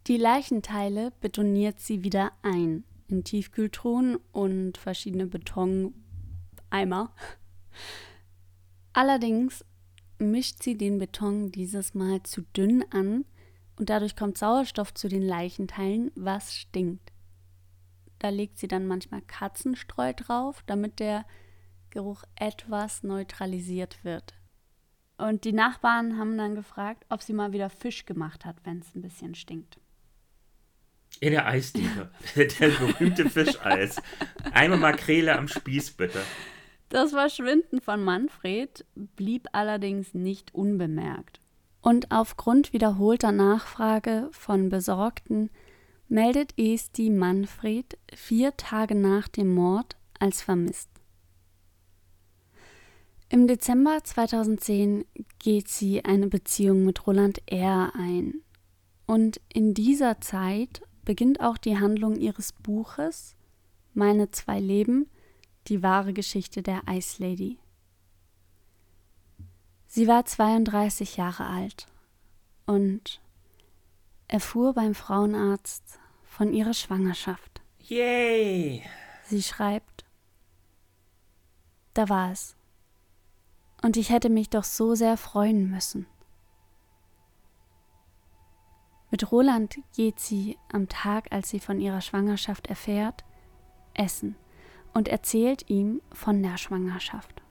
[0.06, 5.26] Die Leichenteile betoniert sie wieder ein in Tiefkühltruhen und verschiedene
[6.70, 7.12] Betoneimer.
[8.92, 9.64] Allerdings
[10.18, 13.24] mischt sie den Beton dieses Mal zu dünn an
[13.76, 17.12] und dadurch kommt Sauerstoff zu den Leichenteilen, was stinkt.
[18.18, 21.24] Da legt sie dann manchmal Katzenstreu drauf, damit der
[21.88, 24.34] Geruch etwas neutralisiert wird.
[25.16, 28.94] Und die Nachbarn haben dann gefragt, ob sie mal wieder Fisch gemacht hat, wenn es
[28.94, 29.78] ein bisschen stinkt.
[31.18, 32.10] In der Eisdiele.
[32.36, 34.00] der berühmte Fischeis.
[34.52, 36.22] Einmal Makrele am Spieß, bitte.
[36.90, 41.40] Das Verschwinden von Manfred blieb allerdings nicht unbemerkt.
[41.80, 45.50] Und aufgrund wiederholter Nachfrage von Besorgten
[46.08, 50.90] meldet Esti Manfred vier Tage nach dem Mord als vermisst.
[53.28, 55.04] Im Dezember 2010
[55.38, 57.92] geht sie eine Beziehung mit Roland R.
[57.96, 58.42] ein.
[59.06, 63.36] Und in dieser Zeit beginnt auch die Handlung ihres Buches
[63.94, 65.08] Meine zwei Leben,
[65.68, 67.58] die wahre Geschichte der Ice Lady.
[69.86, 71.86] Sie war 32 Jahre alt
[72.66, 73.20] und
[74.28, 77.60] erfuhr beim Frauenarzt von ihrer Schwangerschaft.
[77.80, 78.84] Yay!
[79.24, 80.04] Sie schreibt,
[81.94, 82.56] da war es.
[83.82, 86.06] Und ich hätte mich doch so sehr freuen müssen.
[89.10, 93.24] Mit Roland geht sie am Tag, als sie von ihrer Schwangerschaft erfährt,
[93.94, 94.36] essen
[94.94, 97.42] und erzählt ihm von der Schwangerschaft.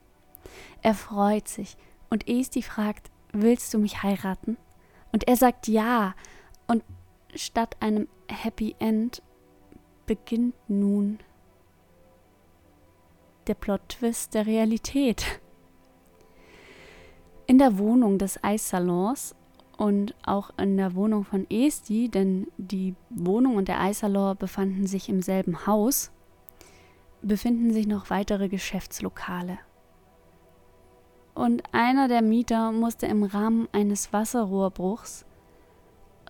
[0.82, 1.76] Er freut sich
[2.08, 4.56] und Esti fragt, willst du mich heiraten?
[5.12, 6.14] Und er sagt ja.
[6.66, 6.84] Und
[7.34, 9.22] statt einem Happy End
[10.06, 11.18] beginnt nun
[13.46, 15.40] der Plot-Twist der Realität.
[17.46, 19.34] In der Wohnung des Eissalons
[19.76, 25.08] und auch in der Wohnung von Esti, denn die Wohnung und der Eissalon befanden sich
[25.08, 26.12] im selben Haus,
[27.22, 29.58] befinden sich noch weitere Geschäftslokale
[31.40, 35.24] und einer der Mieter musste im Rahmen eines Wasserrohrbruchs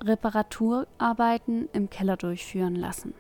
[0.03, 3.15] Reparaturarbeiten im Keller durchführen lassen.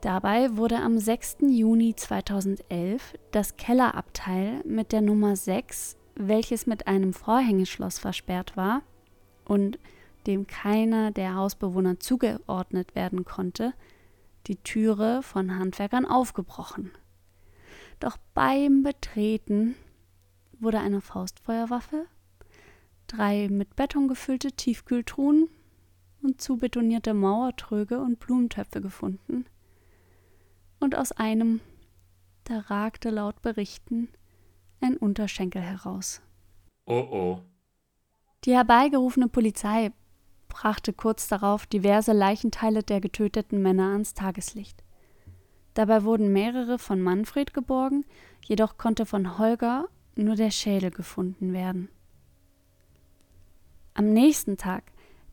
[0.00, 1.38] Dabei wurde am 6.
[1.48, 8.82] Juni 2011 das Kellerabteil mit der Nummer 6, welches mit einem Vorhängeschloss versperrt war
[9.44, 9.78] und
[10.26, 13.74] dem keiner der Hausbewohner zugeordnet werden konnte,
[14.46, 16.90] die Türe von Handwerkern aufgebrochen.
[18.00, 19.76] Doch beim Betreten
[20.58, 22.06] wurde eine Faustfeuerwaffe,
[23.06, 25.48] drei mit Beton gefüllte Tiefkühltruhen
[26.22, 29.44] und zubetonierte Mauertröge und Blumentöpfe gefunden.
[30.80, 31.60] Und aus einem,
[32.44, 34.08] da ragte laut Berichten
[34.80, 36.22] ein Unterschenkel heraus.
[36.86, 37.40] Oh oh.
[38.44, 39.92] Die herbeigerufene Polizei
[40.52, 44.84] brachte kurz darauf diverse Leichenteile der getöteten Männer ans Tageslicht.
[45.72, 48.04] Dabei wurden mehrere von Manfred geborgen,
[48.44, 51.88] jedoch konnte von Holger nur der Schädel gefunden werden.
[53.94, 54.84] Am nächsten Tag,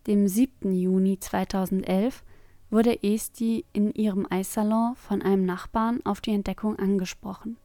[0.07, 0.71] dem 7.
[0.71, 2.23] Juni 2011,
[2.69, 7.57] wurde Esti in ihrem Eissalon von einem Nachbarn auf die Entdeckung angesprochen,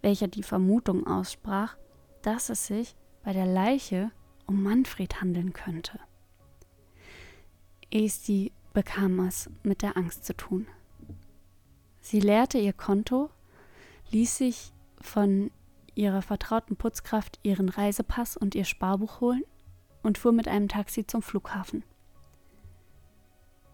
[0.00, 1.76] welcher die Vermutung aussprach,
[2.22, 4.12] dass es sich bei der Leiche
[4.46, 6.00] um Manfred handeln könnte.
[7.90, 10.66] Esti bekam es mit der Angst zu tun.
[12.00, 13.30] Sie leerte ihr Konto,
[14.10, 15.50] ließ sich von
[15.94, 19.42] ihrer vertrauten Putzkraft ihren Reisepass und ihr Sparbuch holen
[20.02, 21.82] und fuhr mit einem Taxi zum Flughafen.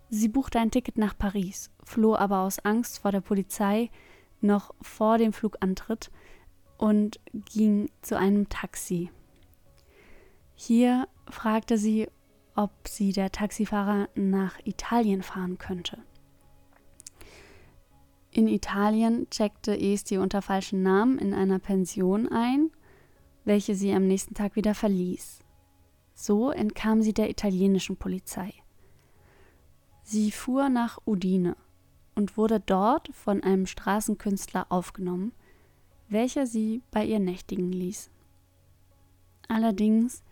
[0.08, 3.90] Sie buchte ein Ticket nach Paris, floh aber aus Angst vor der Polizei
[4.40, 6.10] noch vor dem Flugantritt
[6.78, 9.10] und ging zu einem Taxi.
[10.54, 12.08] Hier fragte sie,
[12.56, 15.98] ob sie der Taxifahrer nach Italien fahren könnte.
[18.32, 22.70] In Italien checkte Esti unter falschen Namen in einer Pension ein,
[23.44, 25.40] welche sie am nächsten Tag wieder verließ.
[26.14, 28.52] So entkam sie der italienischen Polizei.
[30.02, 31.56] Sie fuhr nach Udine
[32.14, 35.32] und wurde dort von einem Straßenkünstler aufgenommen,
[36.08, 38.10] welcher sie bei ihr nächtigen ließ.
[39.48, 40.22] Allerdings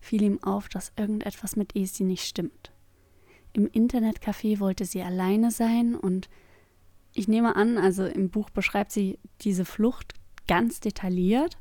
[0.00, 2.72] fiel ihm auf, dass irgendetwas mit Esti nicht stimmt.
[3.52, 6.28] Im Internetcafé wollte sie alleine sein und
[7.12, 10.14] ich nehme an, also im Buch beschreibt sie diese Flucht
[10.46, 11.58] ganz detailliert,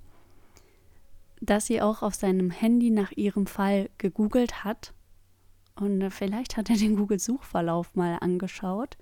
[1.42, 4.94] dass sie auch auf seinem Handy nach ihrem Fall gegoogelt hat.
[5.76, 8.98] Und vielleicht hat er den Google-Suchverlauf mal angeschaut.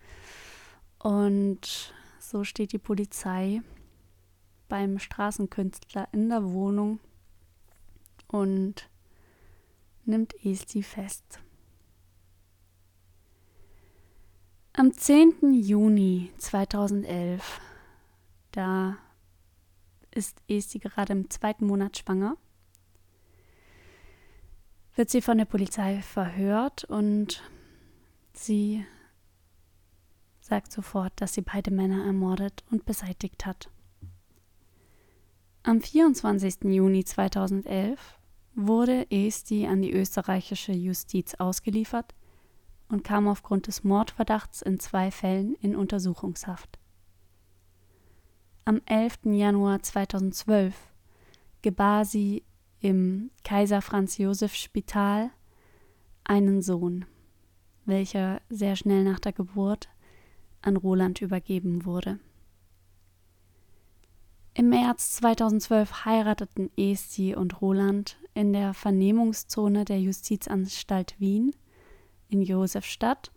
[0.99, 3.61] Und so steht die Polizei
[4.69, 6.99] beim Straßenkünstler in der Wohnung
[8.27, 8.89] und
[10.07, 11.39] nimmt Esti fest.
[14.73, 15.53] Am 10.
[15.53, 17.59] Juni 2011,
[18.51, 18.97] da
[20.11, 22.37] ist Esti gerade im zweiten Monat schwanger,
[24.95, 27.43] wird sie von der Polizei verhört und
[28.33, 28.85] sie
[30.39, 33.69] sagt sofort, dass sie beide Männer ermordet und beseitigt hat.
[35.63, 36.63] Am 24.
[36.63, 38.16] Juni 2011
[38.57, 42.15] wurde Esti an die österreichische Justiz ausgeliefert
[42.89, 46.79] und kam aufgrund des Mordverdachts in zwei Fällen in Untersuchungshaft.
[48.65, 49.19] Am 11.
[49.25, 50.75] Januar 2012
[51.61, 52.43] gebar sie
[52.79, 55.29] im Kaiser Franz Josef Spital
[56.23, 57.05] einen Sohn,
[57.85, 59.87] welcher sehr schnell nach der Geburt
[60.61, 62.19] an Roland übergeben wurde.
[64.53, 71.55] Im März 2012 heirateten Esti und Roland in der Vernehmungszone der Justizanstalt Wien
[72.29, 73.31] in Josefstadt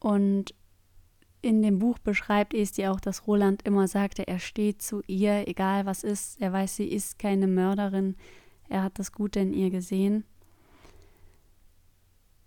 [0.00, 0.54] und
[1.40, 5.86] in dem Buch beschreibt Esti auch, dass Roland immer sagte, er steht zu ihr, egal
[5.86, 6.40] was ist.
[6.40, 8.16] Er weiß, sie ist keine Mörderin.
[8.68, 10.24] Er hat das Gute in ihr gesehen.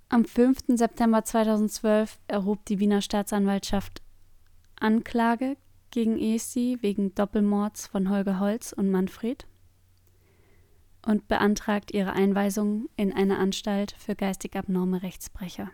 [0.10, 0.60] Am 5.
[0.76, 4.02] September 2012 erhob die Wiener Staatsanwaltschaft
[4.80, 5.56] Anklage
[5.91, 9.45] gegen Esti wegen Doppelmords von Holger Holz und Manfred
[11.08, 15.72] und beantragt ihre Einweisung in eine Anstalt für geistig abnorme Rechtsbrecher.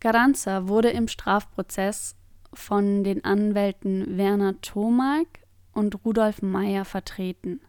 [0.00, 2.16] Garanza wurde im Strafprozess
[2.54, 5.28] von den Anwälten Werner Tomark
[5.72, 7.60] und Rudolf Meyer vertreten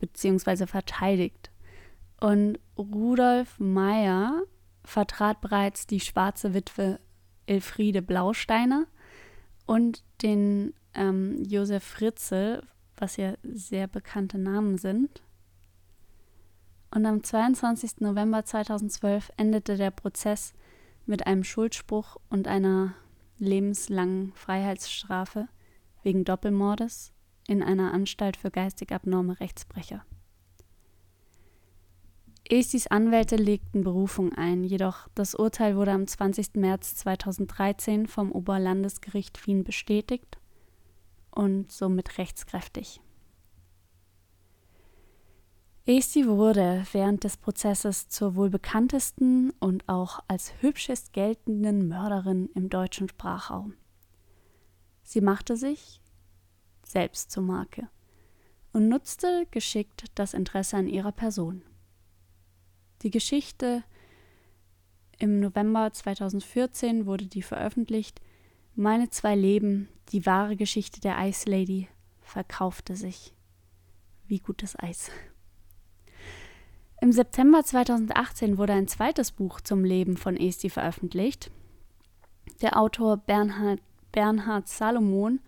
[0.00, 0.66] bzw.
[0.66, 1.50] verteidigt.
[2.20, 4.42] Und Rudolf Meyer
[4.84, 7.00] vertrat bereits die schwarze Witwe
[7.46, 8.86] Elfriede Blausteiner
[9.64, 12.62] und den ähm, Josef Fritzel,
[13.00, 15.22] was ja sehr bekannte Namen sind.
[16.90, 18.00] Und am 22.
[18.00, 20.54] November 2012 endete der Prozess
[21.06, 22.94] mit einem Schuldspruch und einer
[23.38, 25.48] lebenslangen Freiheitsstrafe
[26.02, 27.12] wegen Doppelmordes
[27.46, 30.04] in einer Anstalt für geistig abnorme Rechtsbrecher.
[32.50, 36.54] Estis Anwälte legten Berufung ein, jedoch das Urteil wurde am 20.
[36.54, 40.38] März 2013 vom Oberlandesgericht Wien bestätigt
[41.38, 43.00] und somit rechtskräftig.
[45.86, 52.68] Esti wurde während des Prozesses zur wohl bekanntesten und auch als hübschest geltenden Mörderin im
[52.68, 53.74] deutschen Sprachraum.
[55.04, 56.02] Sie machte sich
[56.84, 57.88] selbst zur Marke
[58.72, 61.62] und nutzte geschickt das Interesse an ihrer Person.
[63.02, 63.84] Die Geschichte
[65.18, 68.20] im November 2014 wurde die veröffentlicht.
[68.80, 71.88] Meine zwei Leben, die wahre Geschichte der Ice Lady,
[72.22, 73.34] verkaufte sich
[74.28, 75.10] wie gutes Eis.
[77.00, 81.50] Im September 2018 wurde ein zweites Buch zum Leben von Esti veröffentlicht.
[82.62, 83.80] Der Autor Bernhard,
[84.12, 85.40] Bernhard Salomon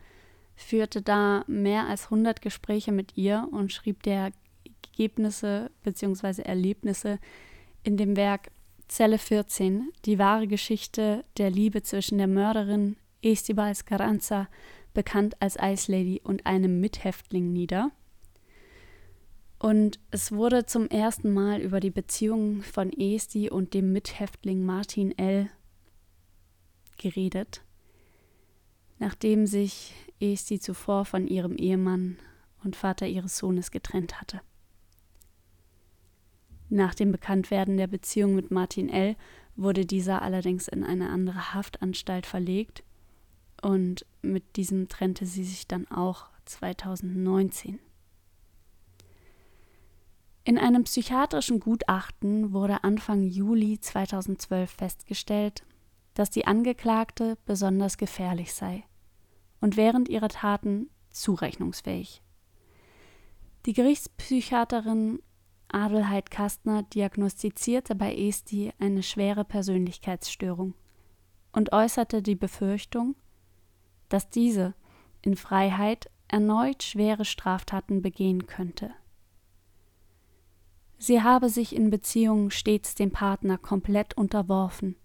[0.56, 4.32] führte da mehr als 100 Gespräche mit ihr und schrieb der
[4.64, 6.42] Ergebnisse bzw.
[6.42, 7.20] Erlebnisse
[7.84, 8.50] in dem Werk
[8.88, 14.48] Zelle 14, die wahre Geschichte der Liebe zwischen der Mörderin Estibal Scaranza,
[14.94, 17.90] bekannt als Ice Lady, und einem Mithäftling nieder.
[19.58, 25.16] Und es wurde zum ersten Mal über die Beziehung von Esti und dem Mithäftling Martin
[25.18, 25.50] L.
[26.96, 27.62] geredet,
[28.98, 32.18] nachdem sich Esti zuvor von ihrem Ehemann
[32.64, 34.40] und Vater ihres Sohnes getrennt hatte.
[36.70, 39.16] Nach dem Bekanntwerden der Beziehung mit Martin L.
[39.56, 42.82] wurde dieser allerdings in eine andere Haftanstalt verlegt
[43.62, 47.78] und mit diesem trennte sie sich dann auch 2019.
[50.44, 55.64] In einem psychiatrischen Gutachten wurde Anfang Juli 2012 festgestellt,
[56.14, 58.84] dass die Angeklagte besonders gefährlich sei
[59.60, 62.22] und während ihrer Taten zurechnungsfähig.
[63.66, 65.20] Die Gerichtspsychiaterin
[65.68, 70.74] Adelheid Kastner diagnostizierte bei Esti eine schwere Persönlichkeitsstörung
[71.52, 73.14] und äußerte die Befürchtung,
[74.10, 74.74] dass diese
[75.22, 78.90] in Freiheit erneut schwere Straftaten begehen könnte.
[80.98, 84.96] Sie habe sich in Beziehungen stets dem Partner komplett unterworfen,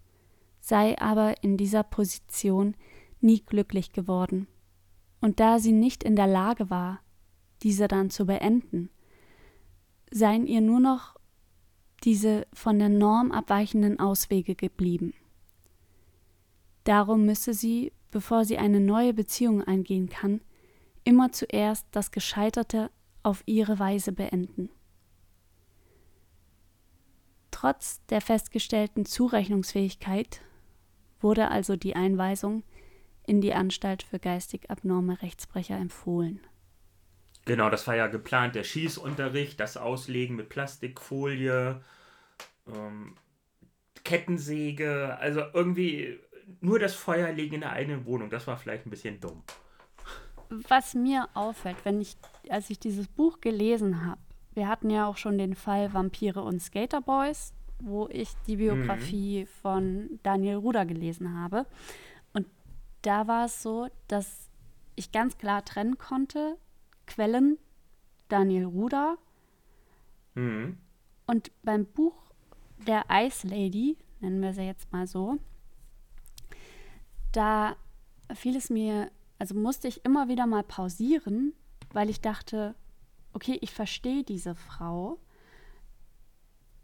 [0.60, 2.76] sei aber in dieser Position
[3.20, 4.46] nie glücklich geworden.
[5.22, 7.00] Und da sie nicht in der Lage war,
[7.62, 8.90] diese dann zu beenden,
[10.10, 11.16] seien ihr nur noch
[12.04, 15.14] diese von der Norm abweichenden Auswege geblieben.
[16.84, 20.40] Darum müsse sie, bevor sie eine neue Beziehung eingehen kann,
[21.04, 22.90] immer zuerst das Gescheiterte
[23.22, 24.70] auf ihre Weise beenden.
[27.50, 30.40] Trotz der festgestellten Zurechnungsfähigkeit
[31.20, 32.62] wurde also die Einweisung
[33.26, 36.40] in die Anstalt für geistig abnorme Rechtsbrecher empfohlen.
[37.46, 41.80] Genau, das war ja geplant, der Schießunterricht, das Auslegen mit Plastikfolie,
[42.66, 43.14] ähm,
[44.04, 46.18] Kettensäge, also irgendwie
[46.60, 49.42] nur das Feuer legen in der eigenen Wohnung, das war vielleicht ein bisschen dumm.
[50.48, 52.16] Was mir auffällt, wenn ich,
[52.48, 54.20] als ich dieses Buch gelesen habe,
[54.54, 59.46] wir hatten ja auch schon den Fall Vampire und Skaterboys, wo ich die Biografie mhm.
[59.46, 61.66] von Daniel Ruder gelesen habe.
[62.32, 62.46] Und
[63.02, 64.48] da war es so, dass
[64.94, 66.56] ich ganz klar trennen konnte,
[67.06, 67.58] Quellen
[68.28, 69.18] Daniel Ruder.
[70.34, 70.78] Mhm.
[71.26, 72.14] Und beim Buch
[72.86, 75.38] der Ice Lady, nennen wir sie jetzt mal so,
[77.36, 77.76] da
[78.34, 81.52] fiel es mir, also musste ich immer wieder mal pausieren,
[81.92, 82.74] weil ich dachte,
[83.32, 85.18] okay, ich verstehe diese Frau.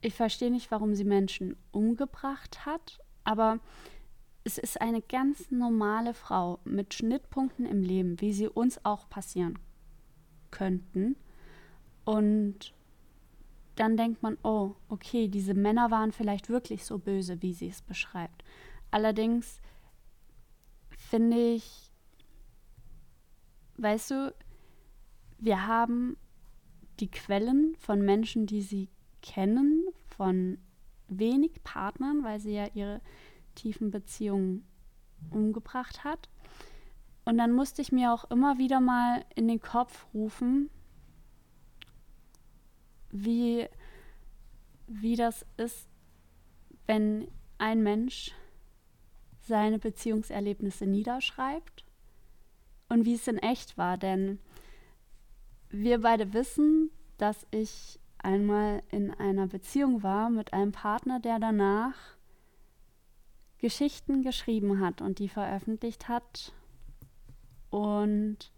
[0.00, 3.60] Ich verstehe nicht, warum sie Menschen umgebracht hat, aber
[4.44, 9.58] es ist eine ganz normale Frau mit Schnittpunkten im Leben, wie sie uns auch passieren
[10.50, 11.16] könnten.
[12.04, 12.74] Und
[13.76, 17.80] dann denkt man, oh, okay, diese Männer waren vielleicht wirklich so böse, wie sie es
[17.80, 18.42] beschreibt.
[18.90, 19.60] Allerdings
[21.12, 21.92] finde ich,
[23.76, 24.34] weißt du,
[25.36, 26.16] wir haben
[27.00, 28.88] die Quellen von Menschen, die sie
[29.20, 30.56] kennen, von
[31.08, 33.02] wenig Partnern, weil sie ja ihre
[33.54, 34.66] tiefen Beziehungen
[35.28, 36.30] umgebracht hat.
[37.26, 40.70] Und dann musste ich mir auch immer wieder mal in den Kopf rufen,
[43.10, 43.68] wie,
[44.86, 45.90] wie das ist,
[46.86, 48.32] wenn ein Mensch
[49.42, 51.84] seine Beziehungserlebnisse niederschreibt
[52.88, 53.98] und wie es in echt war.
[53.98, 54.38] Denn
[55.70, 61.94] wir beide wissen, dass ich einmal in einer Beziehung war mit einem Partner, der danach
[63.58, 66.52] Geschichten geschrieben hat und die veröffentlicht hat
[67.70, 68.52] und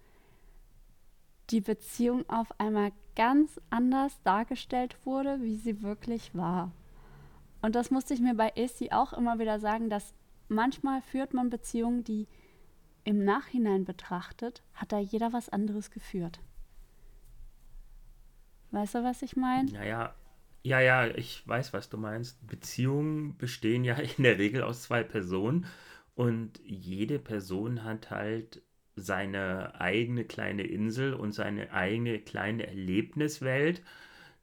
[1.50, 6.72] die Beziehung auf einmal ganz anders dargestellt wurde, wie sie wirklich war.
[7.62, 10.14] Und das musste ich mir bei AC auch immer wieder sagen, dass
[10.48, 12.26] manchmal führt man Beziehungen, die
[13.04, 16.40] im Nachhinein betrachtet, hat da jeder was anderes geführt.
[18.70, 19.70] Weißt du, was ich meine?
[19.70, 20.14] Naja,
[20.62, 22.44] ja, ja, ich weiß, was du meinst.
[22.46, 25.66] Beziehungen bestehen ja in der Regel aus zwei Personen
[26.14, 28.62] und jede Person hat halt
[28.96, 33.82] seine eigene kleine Insel und seine eigene kleine Erlebniswelt.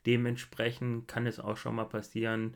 [0.05, 2.55] Dementsprechend kann es auch schon mal passieren,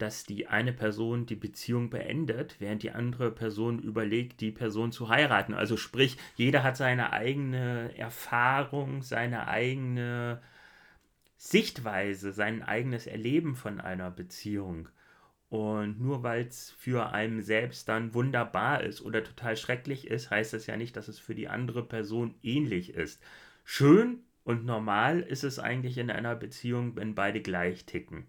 [0.00, 5.08] dass die eine Person die Beziehung beendet, während die andere Person überlegt, die Person zu
[5.08, 5.54] heiraten.
[5.54, 10.40] Also sprich, jeder hat seine eigene Erfahrung, seine eigene
[11.36, 14.88] Sichtweise, sein eigenes Erleben von einer Beziehung.
[15.48, 20.52] Und nur weil es für einen selbst dann wunderbar ist oder total schrecklich ist, heißt
[20.52, 23.20] das ja nicht, dass es für die andere Person ähnlich ist.
[23.64, 28.26] Schön und normal ist es eigentlich in einer Beziehung, wenn beide gleich ticken,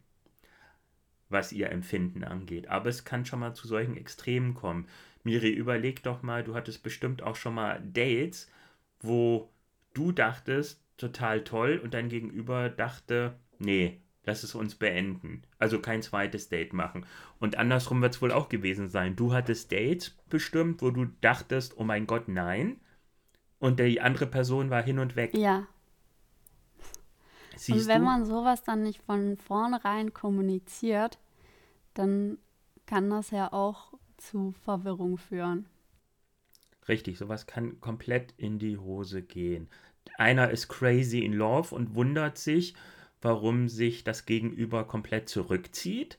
[1.32, 2.68] was ihr Empfinden angeht.
[2.68, 4.88] Aber es kann schon mal zu solchen Extremen kommen.
[5.24, 8.50] Miri, überleg doch mal, du hattest bestimmt auch schon mal Dates,
[9.00, 9.50] wo
[9.94, 15.42] du dachtest, total toll und dein Gegenüber dachte, nee, lass es uns beenden.
[15.58, 17.06] Also kein zweites Date machen.
[17.40, 19.16] Und andersrum wird es wohl auch gewesen sein.
[19.16, 22.80] Du hattest Dates bestimmt, wo du dachtest, oh mein Gott, nein.
[23.60, 25.36] Und die andere Person war hin und weg.
[25.36, 25.68] Ja.
[27.56, 28.06] Siehst und wenn du?
[28.06, 31.20] man sowas dann nicht von vornherein kommuniziert,
[31.94, 32.38] dann
[32.86, 35.66] kann das ja auch zu Verwirrung führen.
[36.88, 39.70] Richtig, sowas kann komplett in die Hose gehen.
[40.18, 42.76] Einer ist crazy in love und wundert sich,
[43.22, 46.18] warum sich das Gegenüber komplett zurückzieht.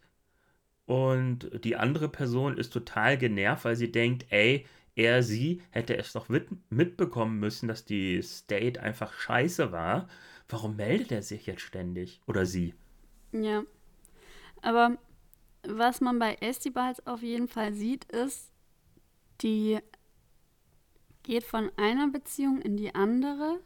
[0.86, 6.12] Und die andere Person ist total genervt, weil sie denkt, ey, er, sie hätte es
[6.12, 6.28] doch
[6.70, 10.08] mitbekommen müssen, dass die State einfach scheiße war.
[10.52, 12.20] Warum meldet er sich jetzt ständig?
[12.26, 12.74] Oder sie?
[13.32, 13.64] Ja.
[14.60, 14.98] Aber
[15.62, 18.52] was man bei Estibals auf jeden Fall sieht, ist,
[19.40, 19.78] die
[21.22, 23.60] geht von einer Beziehung in die andere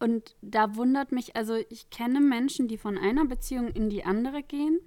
[0.00, 4.42] und da wundert mich, also ich kenne Menschen, die von einer Beziehung in die andere
[4.42, 4.80] gehen,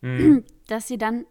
[0.00, 0.44] mhm.
[0.68, 1.26] dass sie dann,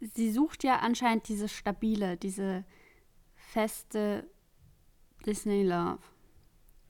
[0.00, 2.64] sie sucht ja anscheinend diese stabile, diese
[3.36, 4.28] feste
[5.24, 6.00] Disney Love.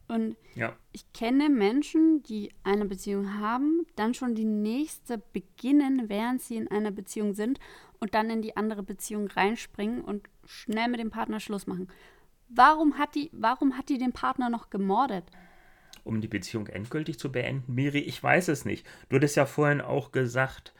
[0.06, 0.76] Und ja.
[0.92, 6.70] ich kenne Menschen, die eine Beziehung haben, dann schon die nächste beginnen, während sie in
[6.70, 7.58] einer Beziehung sind
[8.00, 11.88] und dann in die andere Beziehung reinspringen und schnell mit dem Partner Schluss machen.
[12.48, 15.24] Warum hat die, warum hat die den Partner noch gemordet?
[16.04, 17.74] um die Beziehung endgültig zu beenden?
[17.74, 18.86] Miri, ich weiß es nicht.
[19.08, 20.74] Du hattest ja vorhin auch gesagt,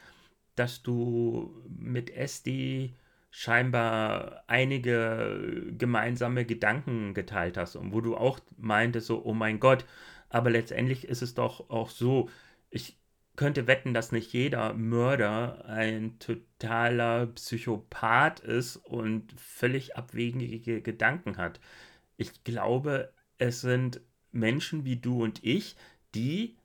[0.54, 2.94] dass du mit Esti
[3.36, 9.84] scheinbar einige gemeinsame Gedanken geteilt hast und wo du auch meintest so, oh mein Gott,
[10.28, 12.30] aber letztendlich ist es doch auch so,
[12.70, 12.96] ich
[13.34, 21.58] könnte wetten, dass nicht jeder Mörder ein totaler Psychopath ist und völlig abwegige Gedanken hat.
[22.16, 25.74] Ich glaube, es sind Menschen wie du und ich,
[26.14, 26.56] die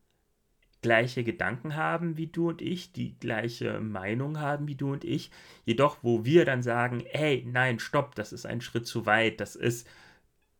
[0.82, 5.32] gleiche Gedanken haben wie du und ich, die gleiche Meinung haben wie du und ich,
[5.65, 9.55] jedoch wo wir dann sagen, hey, nein, stopp, das ist ein Schritt zu weit, das
[9.55, 9.88] ist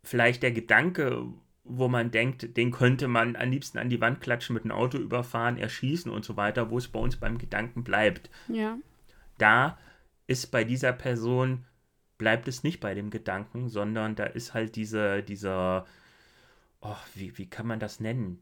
[0.04, 1.26] vielleicht der Gedanke,
[1.64, 4.98] wo man denkt, den könnte man am liebsten an die Wand klatschen, mit einem Auto
[4.98, 8.30] überfahren, erschießen und so weiter, wo es bei uns beim Gedanken bleibt.
[8.48, 8.78] Ja.
[9.38, 9.78] Da
[10.28, 11.66] ist bei dieser Person,
[12.18, 15.86] bleibt es nicht bei dem Gedanken, sondern da ist halt diese, dieser,
[16.82, 18.40] oh, wie, wie kann man das nennen?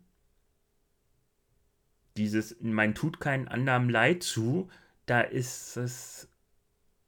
[2.18, 4.70] Dieses, man tut keinen anderen Leid zu,
[5.06, 6.30] da ist es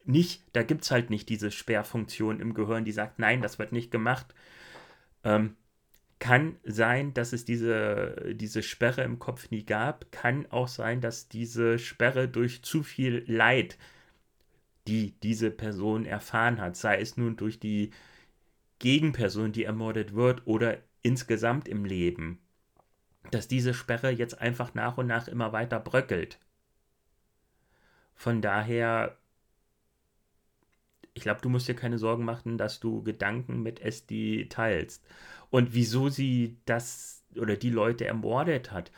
[0.06, 3.72] nicht, da gibt es halt nicht diese Sperrfunktion im Gehirn, die sagt, nein, das wird
[3.72, 4.34] nicht gemacht.
[5.24, 5.56] Ähm,
[6.20, 10.12] kann sein, dass es diese, diese Sperre im Kopf nie gab.
[10.12, 13.78] Kann auch sein, dass diese Sperre durch zu viel Leid,
[14.88, 17.92] die diese Person erfahren hat, sei es nun durch die
[18.80, 22.40] Gegenperson, die ermordet wird, oder insgesamt im Leben,
[23.32, 26.40] dass diese Sperre jetzt einfach nach und nach immer weiter bröckelt.
[28.16, 29.18] Von daher,
[31.14, 35.06] ich glaube, du musst dir keine Sorgen machen, dass du Gedanken mit SD teilst.
[35.50, 38.92] Und wieso sie das oder die Leute ermordet hat,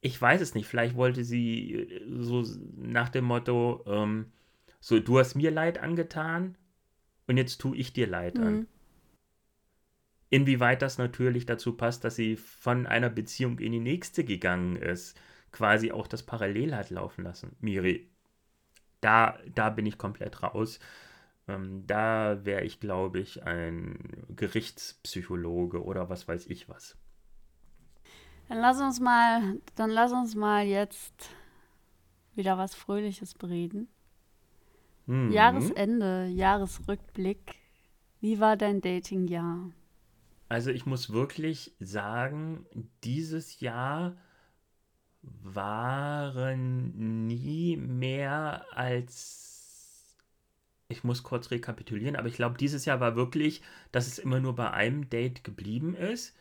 [0.00, 0.66] ich weiß es nicht.
[0.66, 2.44] Vielleicht wollte sie äh, so
[2.76, 4.32] nach dem Motto, ähm,
[4.80, 6.56] so, du hast mir Leid angetan
[7.26, 8.44] und jetzt tue ich dir Leid mhm.
[8.44, 8.66] an.
[10.28, 15.18] Inwieweit das natürlich dazu passt, dass sie von einer Beziehung in die nächste gegangen ist,
[15.52, 17.56] quasi auch das parallel hat laufen lassen.
[17.60, 18.10] Miri,
[19.00, 20.80] da, da bin ich komplett raus.
[21.48, 26.96] Ähm, da wäre ich, glaube ich, ein Gerichtspsychologe oder was weiß ich was.
[28.48, 31.30] Dann lass uns mal, dann lass uns mal jetzt
[32.34, 33.88] wieder was Fröhliches bereden.
[35.06, 35.30] Mhm.
[35.30, 37.56] Jahresende, Jahresrückblick.
[38.20, 39.70] Wie war dein Datingjahr?
[40.48, 42.66] Also ich muss wirklich sagen,
[43.02, 44.16] dieses Jahr
[45.22, 50.16] waren nie mehr als,
[50.88, 54.54] ich muss kurz rekapitulieren, aber ich glaube, dieses Jahr war wirklich, dass es immer nur
[54.54, 56.36] bei einem Date geblieben ist.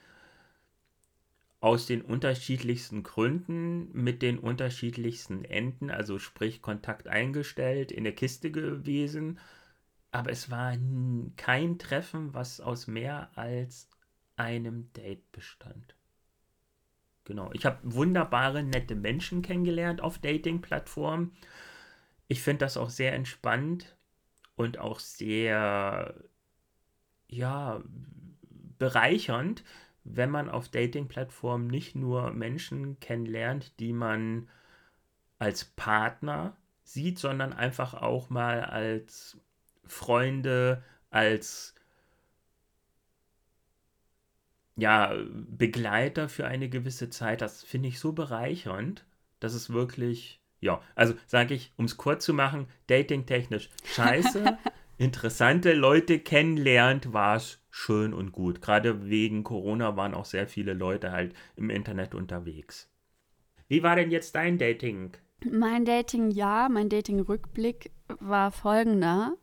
[1.60, 8.51] Aus den unterschiedlichsten Gründen, mit den unterschiedlichsten Enden, also sprich Kontakt eingestellt, in der Kiste
[8.51, 9.39] gewesen.
[10.12, 10.78] Aber es war
[11.38, 13.89] kein Treffen, was aus mehr als
[14.38, 15.96] einem Date bestand.
[17.26, 21.36] Genau, ich habe wunderbare, nette Menschen kennengelernt auf Dating-Plattformen.
[22.28, 23.96] Ich finde das auch sehr entspannt
[24.56, 26.16] und auch sehr,
[27.28, 27.84] ja,
[28.78, 29.64] bereichernd,
[30.04, 34.48] wenn man auf Dating-Plattformen nicht nur Menschen kennenlernt, die man
[35.40, 39.38] als Partner sieht, sondern einfach auch mal als
[39.86, 41.75] Freunde, als
[44.76, 47.42] ja, Begleiter für eine gewisse Zeit.
[47.42, 49.06] Das finde ich so bereichernd,
[49.40, 54.58] dass es wirklich, ja, also sage ich, um es kurz zu machen, datingtechnisch scheiße,
[54.98, 58.62] interessante Leute kennenlernt, war es schön und gut.
[58.62, 62.90] Gerade wegen Corona waren auch sehr viele Leute halt im Internet unterwegs.
[63.68, 65.12] Wie war denn jetzt dein Dating?
[65.50, 69.36] Mein Dating-Jahr, mein Dating-Rückblick war folgender.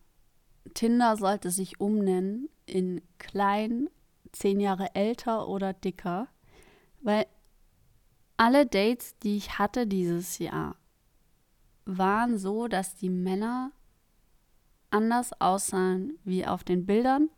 [0.74, 3.88] Tinder sollte sich umnennen in klein
[4.32, 6.28] zehn Jahre älter oder dicker,
[7.00, 7.26] weil
[8.36, 10.76] alle Dates, die ich hatte dieses Jahr,
[11.84, 13.72] waren so, dass die Männer
[14.90, 17.28] anders aussahen wie auf den Bildern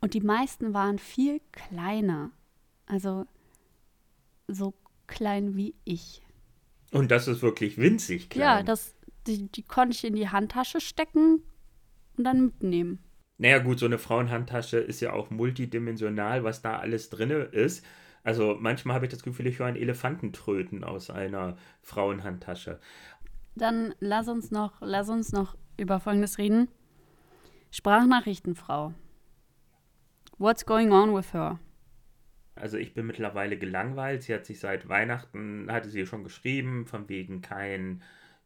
[0.00, 2.30] und die meisten waren viel kleiner.
[2.86, 3.24] Also
[4.48, 4.74] so
[5.06, 6.22] klein wie ich.
[6.90, 8.42] Und das ist wirklich winzig klein.
[8.42, 8.94] Ja, das,
[9.26, 11.42] die, die konnte ich in die Handtasche stecken
[12.16, 12.98] und dann mitnehmen.
[13.42, 17.84] Naja, gut, so eine Frauenhandtasche ist ja auch multidimensional, was da alles drin ist.
[18.22, 22.78] Also manchmal habe ich das Gefühl, ich höre einen Elefanten tröten aus einer Frauenhandtasche.
[23.56, 26.68] Dann lass uns noch, lass uns noch über Folgendes reden.
[27.72, 28.94] Sprachnachrichtenfrau.
[30.38, 31.58] What's going on with her?
[32.54, 34.22] Also ich bin mittlerweile gelangweilt.
[34.22, 38.02] Sie hat sich seit Weihnachten, hatte sie schon geschrieben, von wegen kein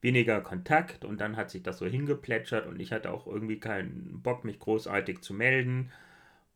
[0.07, 4.23] weniger Kontakt und dann hat sich das so hingeplätschert und ich hatte auch irgendwie keinen
[4.23, 5.91] Bock, mich großartig zu melden.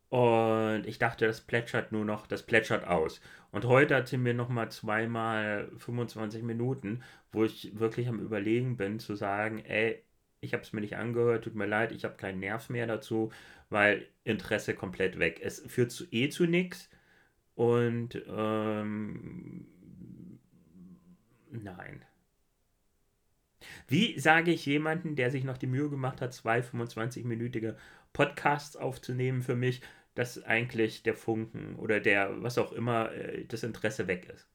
[0.09, 3.21] Und ich dachte, das plätschert nur noch, das plätschert aus.
[3.51, 8.99] Und heute hat sie mir nochmal zweimal 25 Minuten, wo ich wirklich am Überlegen bin,
[8.99, 10.01] zu sagen, ey,
[10.39, 13.31] ich habe es mir nicht angehört, tut mir leid, ich habe keinen Nerv mehr dazu,
[13.69, 15.41] weil Interesse komplett weg.
[15.43, 16.89] Es führt zu, eh zu nichts.
[17.55, 19.67] Und ähm,
[21.51, 22.05] nein.
[23.91, 27.75] Wie sage ich jemanden, der sich noch die Mühe gemacht hat, zwei 25-minütige
[28.13, 29.81] Podcasts aufzunehmen für mich,
[30.15, 34.47] dass eigentlich der Funken oder der, was auch immer, äh, das Interesse weg ist.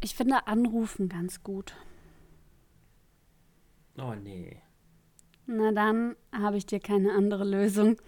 [0.00, 1.76] Ich finde Anrufen ganz gut.
[3.96, 4.60] Oh nee.
[5.46, 8.02] Na dann habe ich dir keine andere Lösung.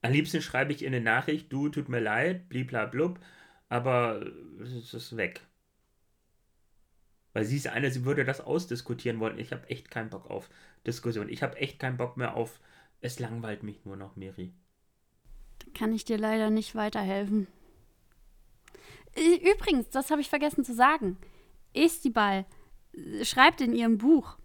[0.00, 3.20] Am liebsten schreibe ich ihr eine Nachricht, du, tut mir leid, bliblablub,
[3.68, 4.24] aber
[4.62, 5.42] es ist weg.
[7.32, 9.38] Weil sie ist eine, sie würde das ausdiskutieren wollen.
[9.38, 10.50] Ich habe echt keinen Bock auf
[10.86, 11.28] Diskussion.
[11.28, 12.60] Ich habe echt keinen Bock mehr auf
[13.00, 14.52] es langweilt mich nur noch, Miri.
[15.74, 17.46] Kann ich dir leider nicht weiterhelfen.
[19.16, 21.16] Übrigens, das habe ich vergessen zu sagen.
[21.74, 22.46] Estibal
[22.92, 24.36] äh, schreibt in ihrem Buch,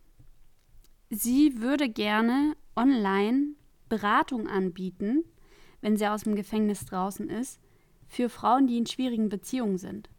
[1.09, 3.53] sie würde gerne online
[3.89, 5.23] Beratung anbieten,
[5.81, 7.59] wenn sie aus dem Gefängnis draußen ist,
[8.07, 10.09] für Frauen, die in schwierigen Beziehungen sind.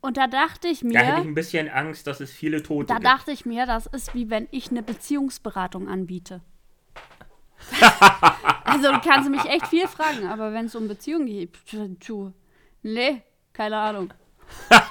[0.00, 0.94] Und da dachte ich mir.
[0.94, 3.06] Da hätte ich ein bisschen Angst, dass es viele Tote da gibt.
[3.06, 6.40] Da dachte ich mir, das ist wie wenn ich eine Beziehungsberatung anbiete.
[8.64, 11.58] also du kannst mich echt viel fragen, aber wenn es um Beziehungen geht,
[12.00, 12.32] tu,
[12.82, 13.22] nee,
[13.52, 14.14] keine Ahnung.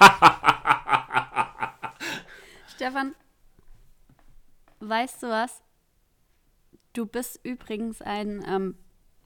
[2.74, 3.16] Stefan,
[4.78, 5.62] weißt du was?
[6.92, 8.76] Du bist übrigens ein ähm,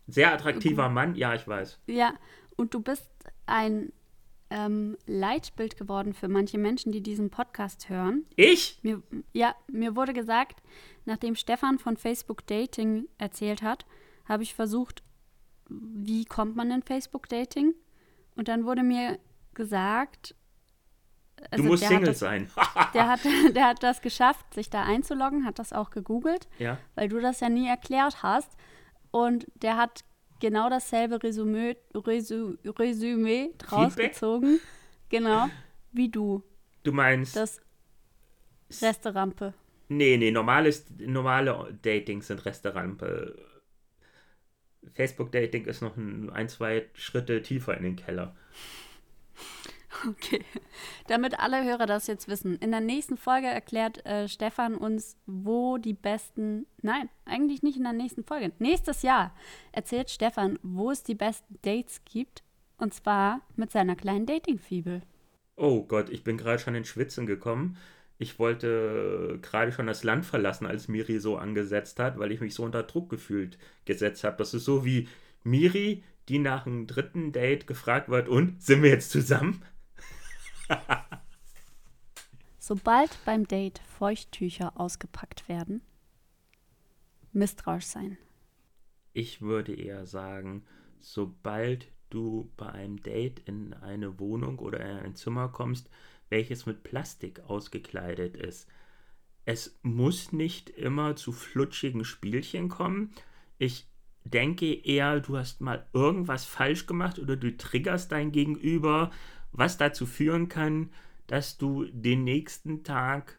[0.07, 1.78] sehr attraktiver Mann, ja, ich weiß.
[1.87, 2.14] Ja,
[2.57, 3.11] und du bist
[3.47, 3.93] ein
[4.55, 8.24] ähm, Leitbild geworden für manche Menschen, die diesen Podcast hören.
[8.36, 8.78] Ich?
[8.82, 9.02] Mir,
[9.32, 10.62] ja, mir wurde gesagt,
[11.05, 13.84] nachdem Stefan von Facebook Dating erzählt hat,
[14.26, 15.02] habe ich versucht,
[15.68, 17.74] wie kommt man in Facebook Dating?
[18.36, 19.18] Und dann wurde mir
[19.55, 20.36] gesagt,
[21.50, 22.48] also du musst Single das, sein.
[22.94, 26.78] der, hat, der hat das geschafft, sich da einzuloggen, hat das auch gegoogelt, ja.
[26.94, 28.52] weil du das ja nie erklärt hast.
[29.11, 30.05] Und der hat
[30.45, 34.61] genau dasselbe Resümee, Resü, Resümee draus gezogen.
[35.09, 35.49] Genau,
[35.92, 36.42] wie du.
[36.82, 37.34] Du meinst.
[37.34, 37.62] Das
[38.82, 39.55] Resterampe.
[39.88, 43.38] Nee, nee, normales, normale Datings sind Resterampe.
[44.95, 48.36] Facebook-Dating ist noch ein, ein, zwei Schritte tiefer in den Keller.
[50.09, 50.45] Okay.
[51.07, 52.57] Damit alle Hörer das jetzt wissen.
[52.57, 56.66] In der nächsten Folge erklärt äh, Stefan uns, wo die besten.
[56.82, 58.53] Nein, eigentlich nicht in der nächsten Folge.
[58.59, 59.34] Nächstes Jahr
[59.72, 62.42] erzählt Stefan, wo es die besten Dates gibt.
[62.76, 65.03] Und zwar mit seiner kleinen Dating-Fibel.
[65.57, 67.76] Oh Gott, ich bin gerade schon in Schwitzen gekommen.
[68.18, 72.55] Ich wollte gerade schon das Land verlassen, als Miri so angesetzt hat, weil ich mich
[72.55, 74.36] so unter Druck gefühlt gesetzt habe.
[74.36, 75.09] Das ist so wie
[75.45, 79.62] Miri, die nach dem dritten Date gefragt wird, und sind wir jetzt zusammen?
[82.59, 85.83] Sobald beim Date Feuchttücher ausgepackt werden,
[87.33, 88.17] misstrauisch sein.
[89.12, 90.65] Ich würde eher sagen,
[91.01, 95.91] sobald du bei einem Date in eine Wohnung oder in ein Zimmer kommst,
[96.31, 98.69] welches mit Plastik ausgekleidet ist.
[99.45, 103.12] Es muss nicht immer zu flutschigen Spielchen kommen.
[103.59, 103.87] Ich
[104.25, 109.11] denke eher, du hast mal irgendwas falsch gemacht oder du triggerst dein Gegenüber
[109.55, 110.90] was dazu führen kann,
[111.26, 113.38] dass du den nächsten Tag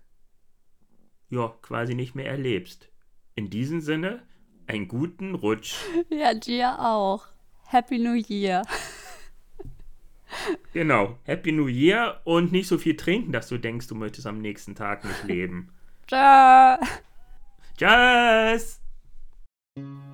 [1.30, 2.89] ja quasi nicht mehr erlebst.
[3.36, 4.24] In diesem Sinne,
[4.66, 5.76] einen guten Rutsch.
[6.09, 7.28] Ja, dir auch.
[7.68, 8.63] Happy New Year.
[10.74, 14.39] Genau, Happy New Year und nicht so viel trinken, dass du denkst, du möchtest am
[14.39, 15.70] nächsten Tag nicht leben.
[16.07, 16.76] Tschö.
[17.78, 18.82] Tschüss.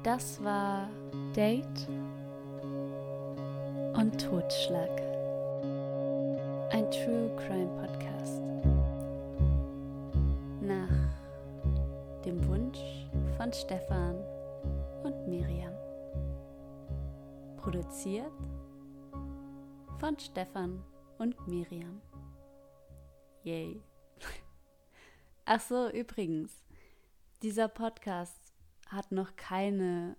[0.04, 0.90] Das war
[1.36, 1.88] Date
[3.96, 5.11] und Totschlag
[6.72, 8.42] ein True Crime Podcast.
[10.62, 12.80] Nach dem Wunsch
[13.36, 14.16] von Stefan
[15.04, 15.74] und Miriam.
[17.58, 18.32] Produziert
[20.00, 20.82] von Stefan
[21.18, 22.02] und Miriam.
[23.44, 23.82] Yay.
[25.46, 26.64] Ach so, übrigens,
[27.44, 28.54] dieser Podcast
[28.88, 30.16] hat noch keine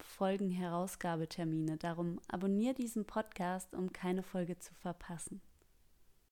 [0.00, 1.76] Folgenherausgabetermine.
[1.76, 5.40] Darum abonniere diesen Podcast, um keine Folge zu verpassen.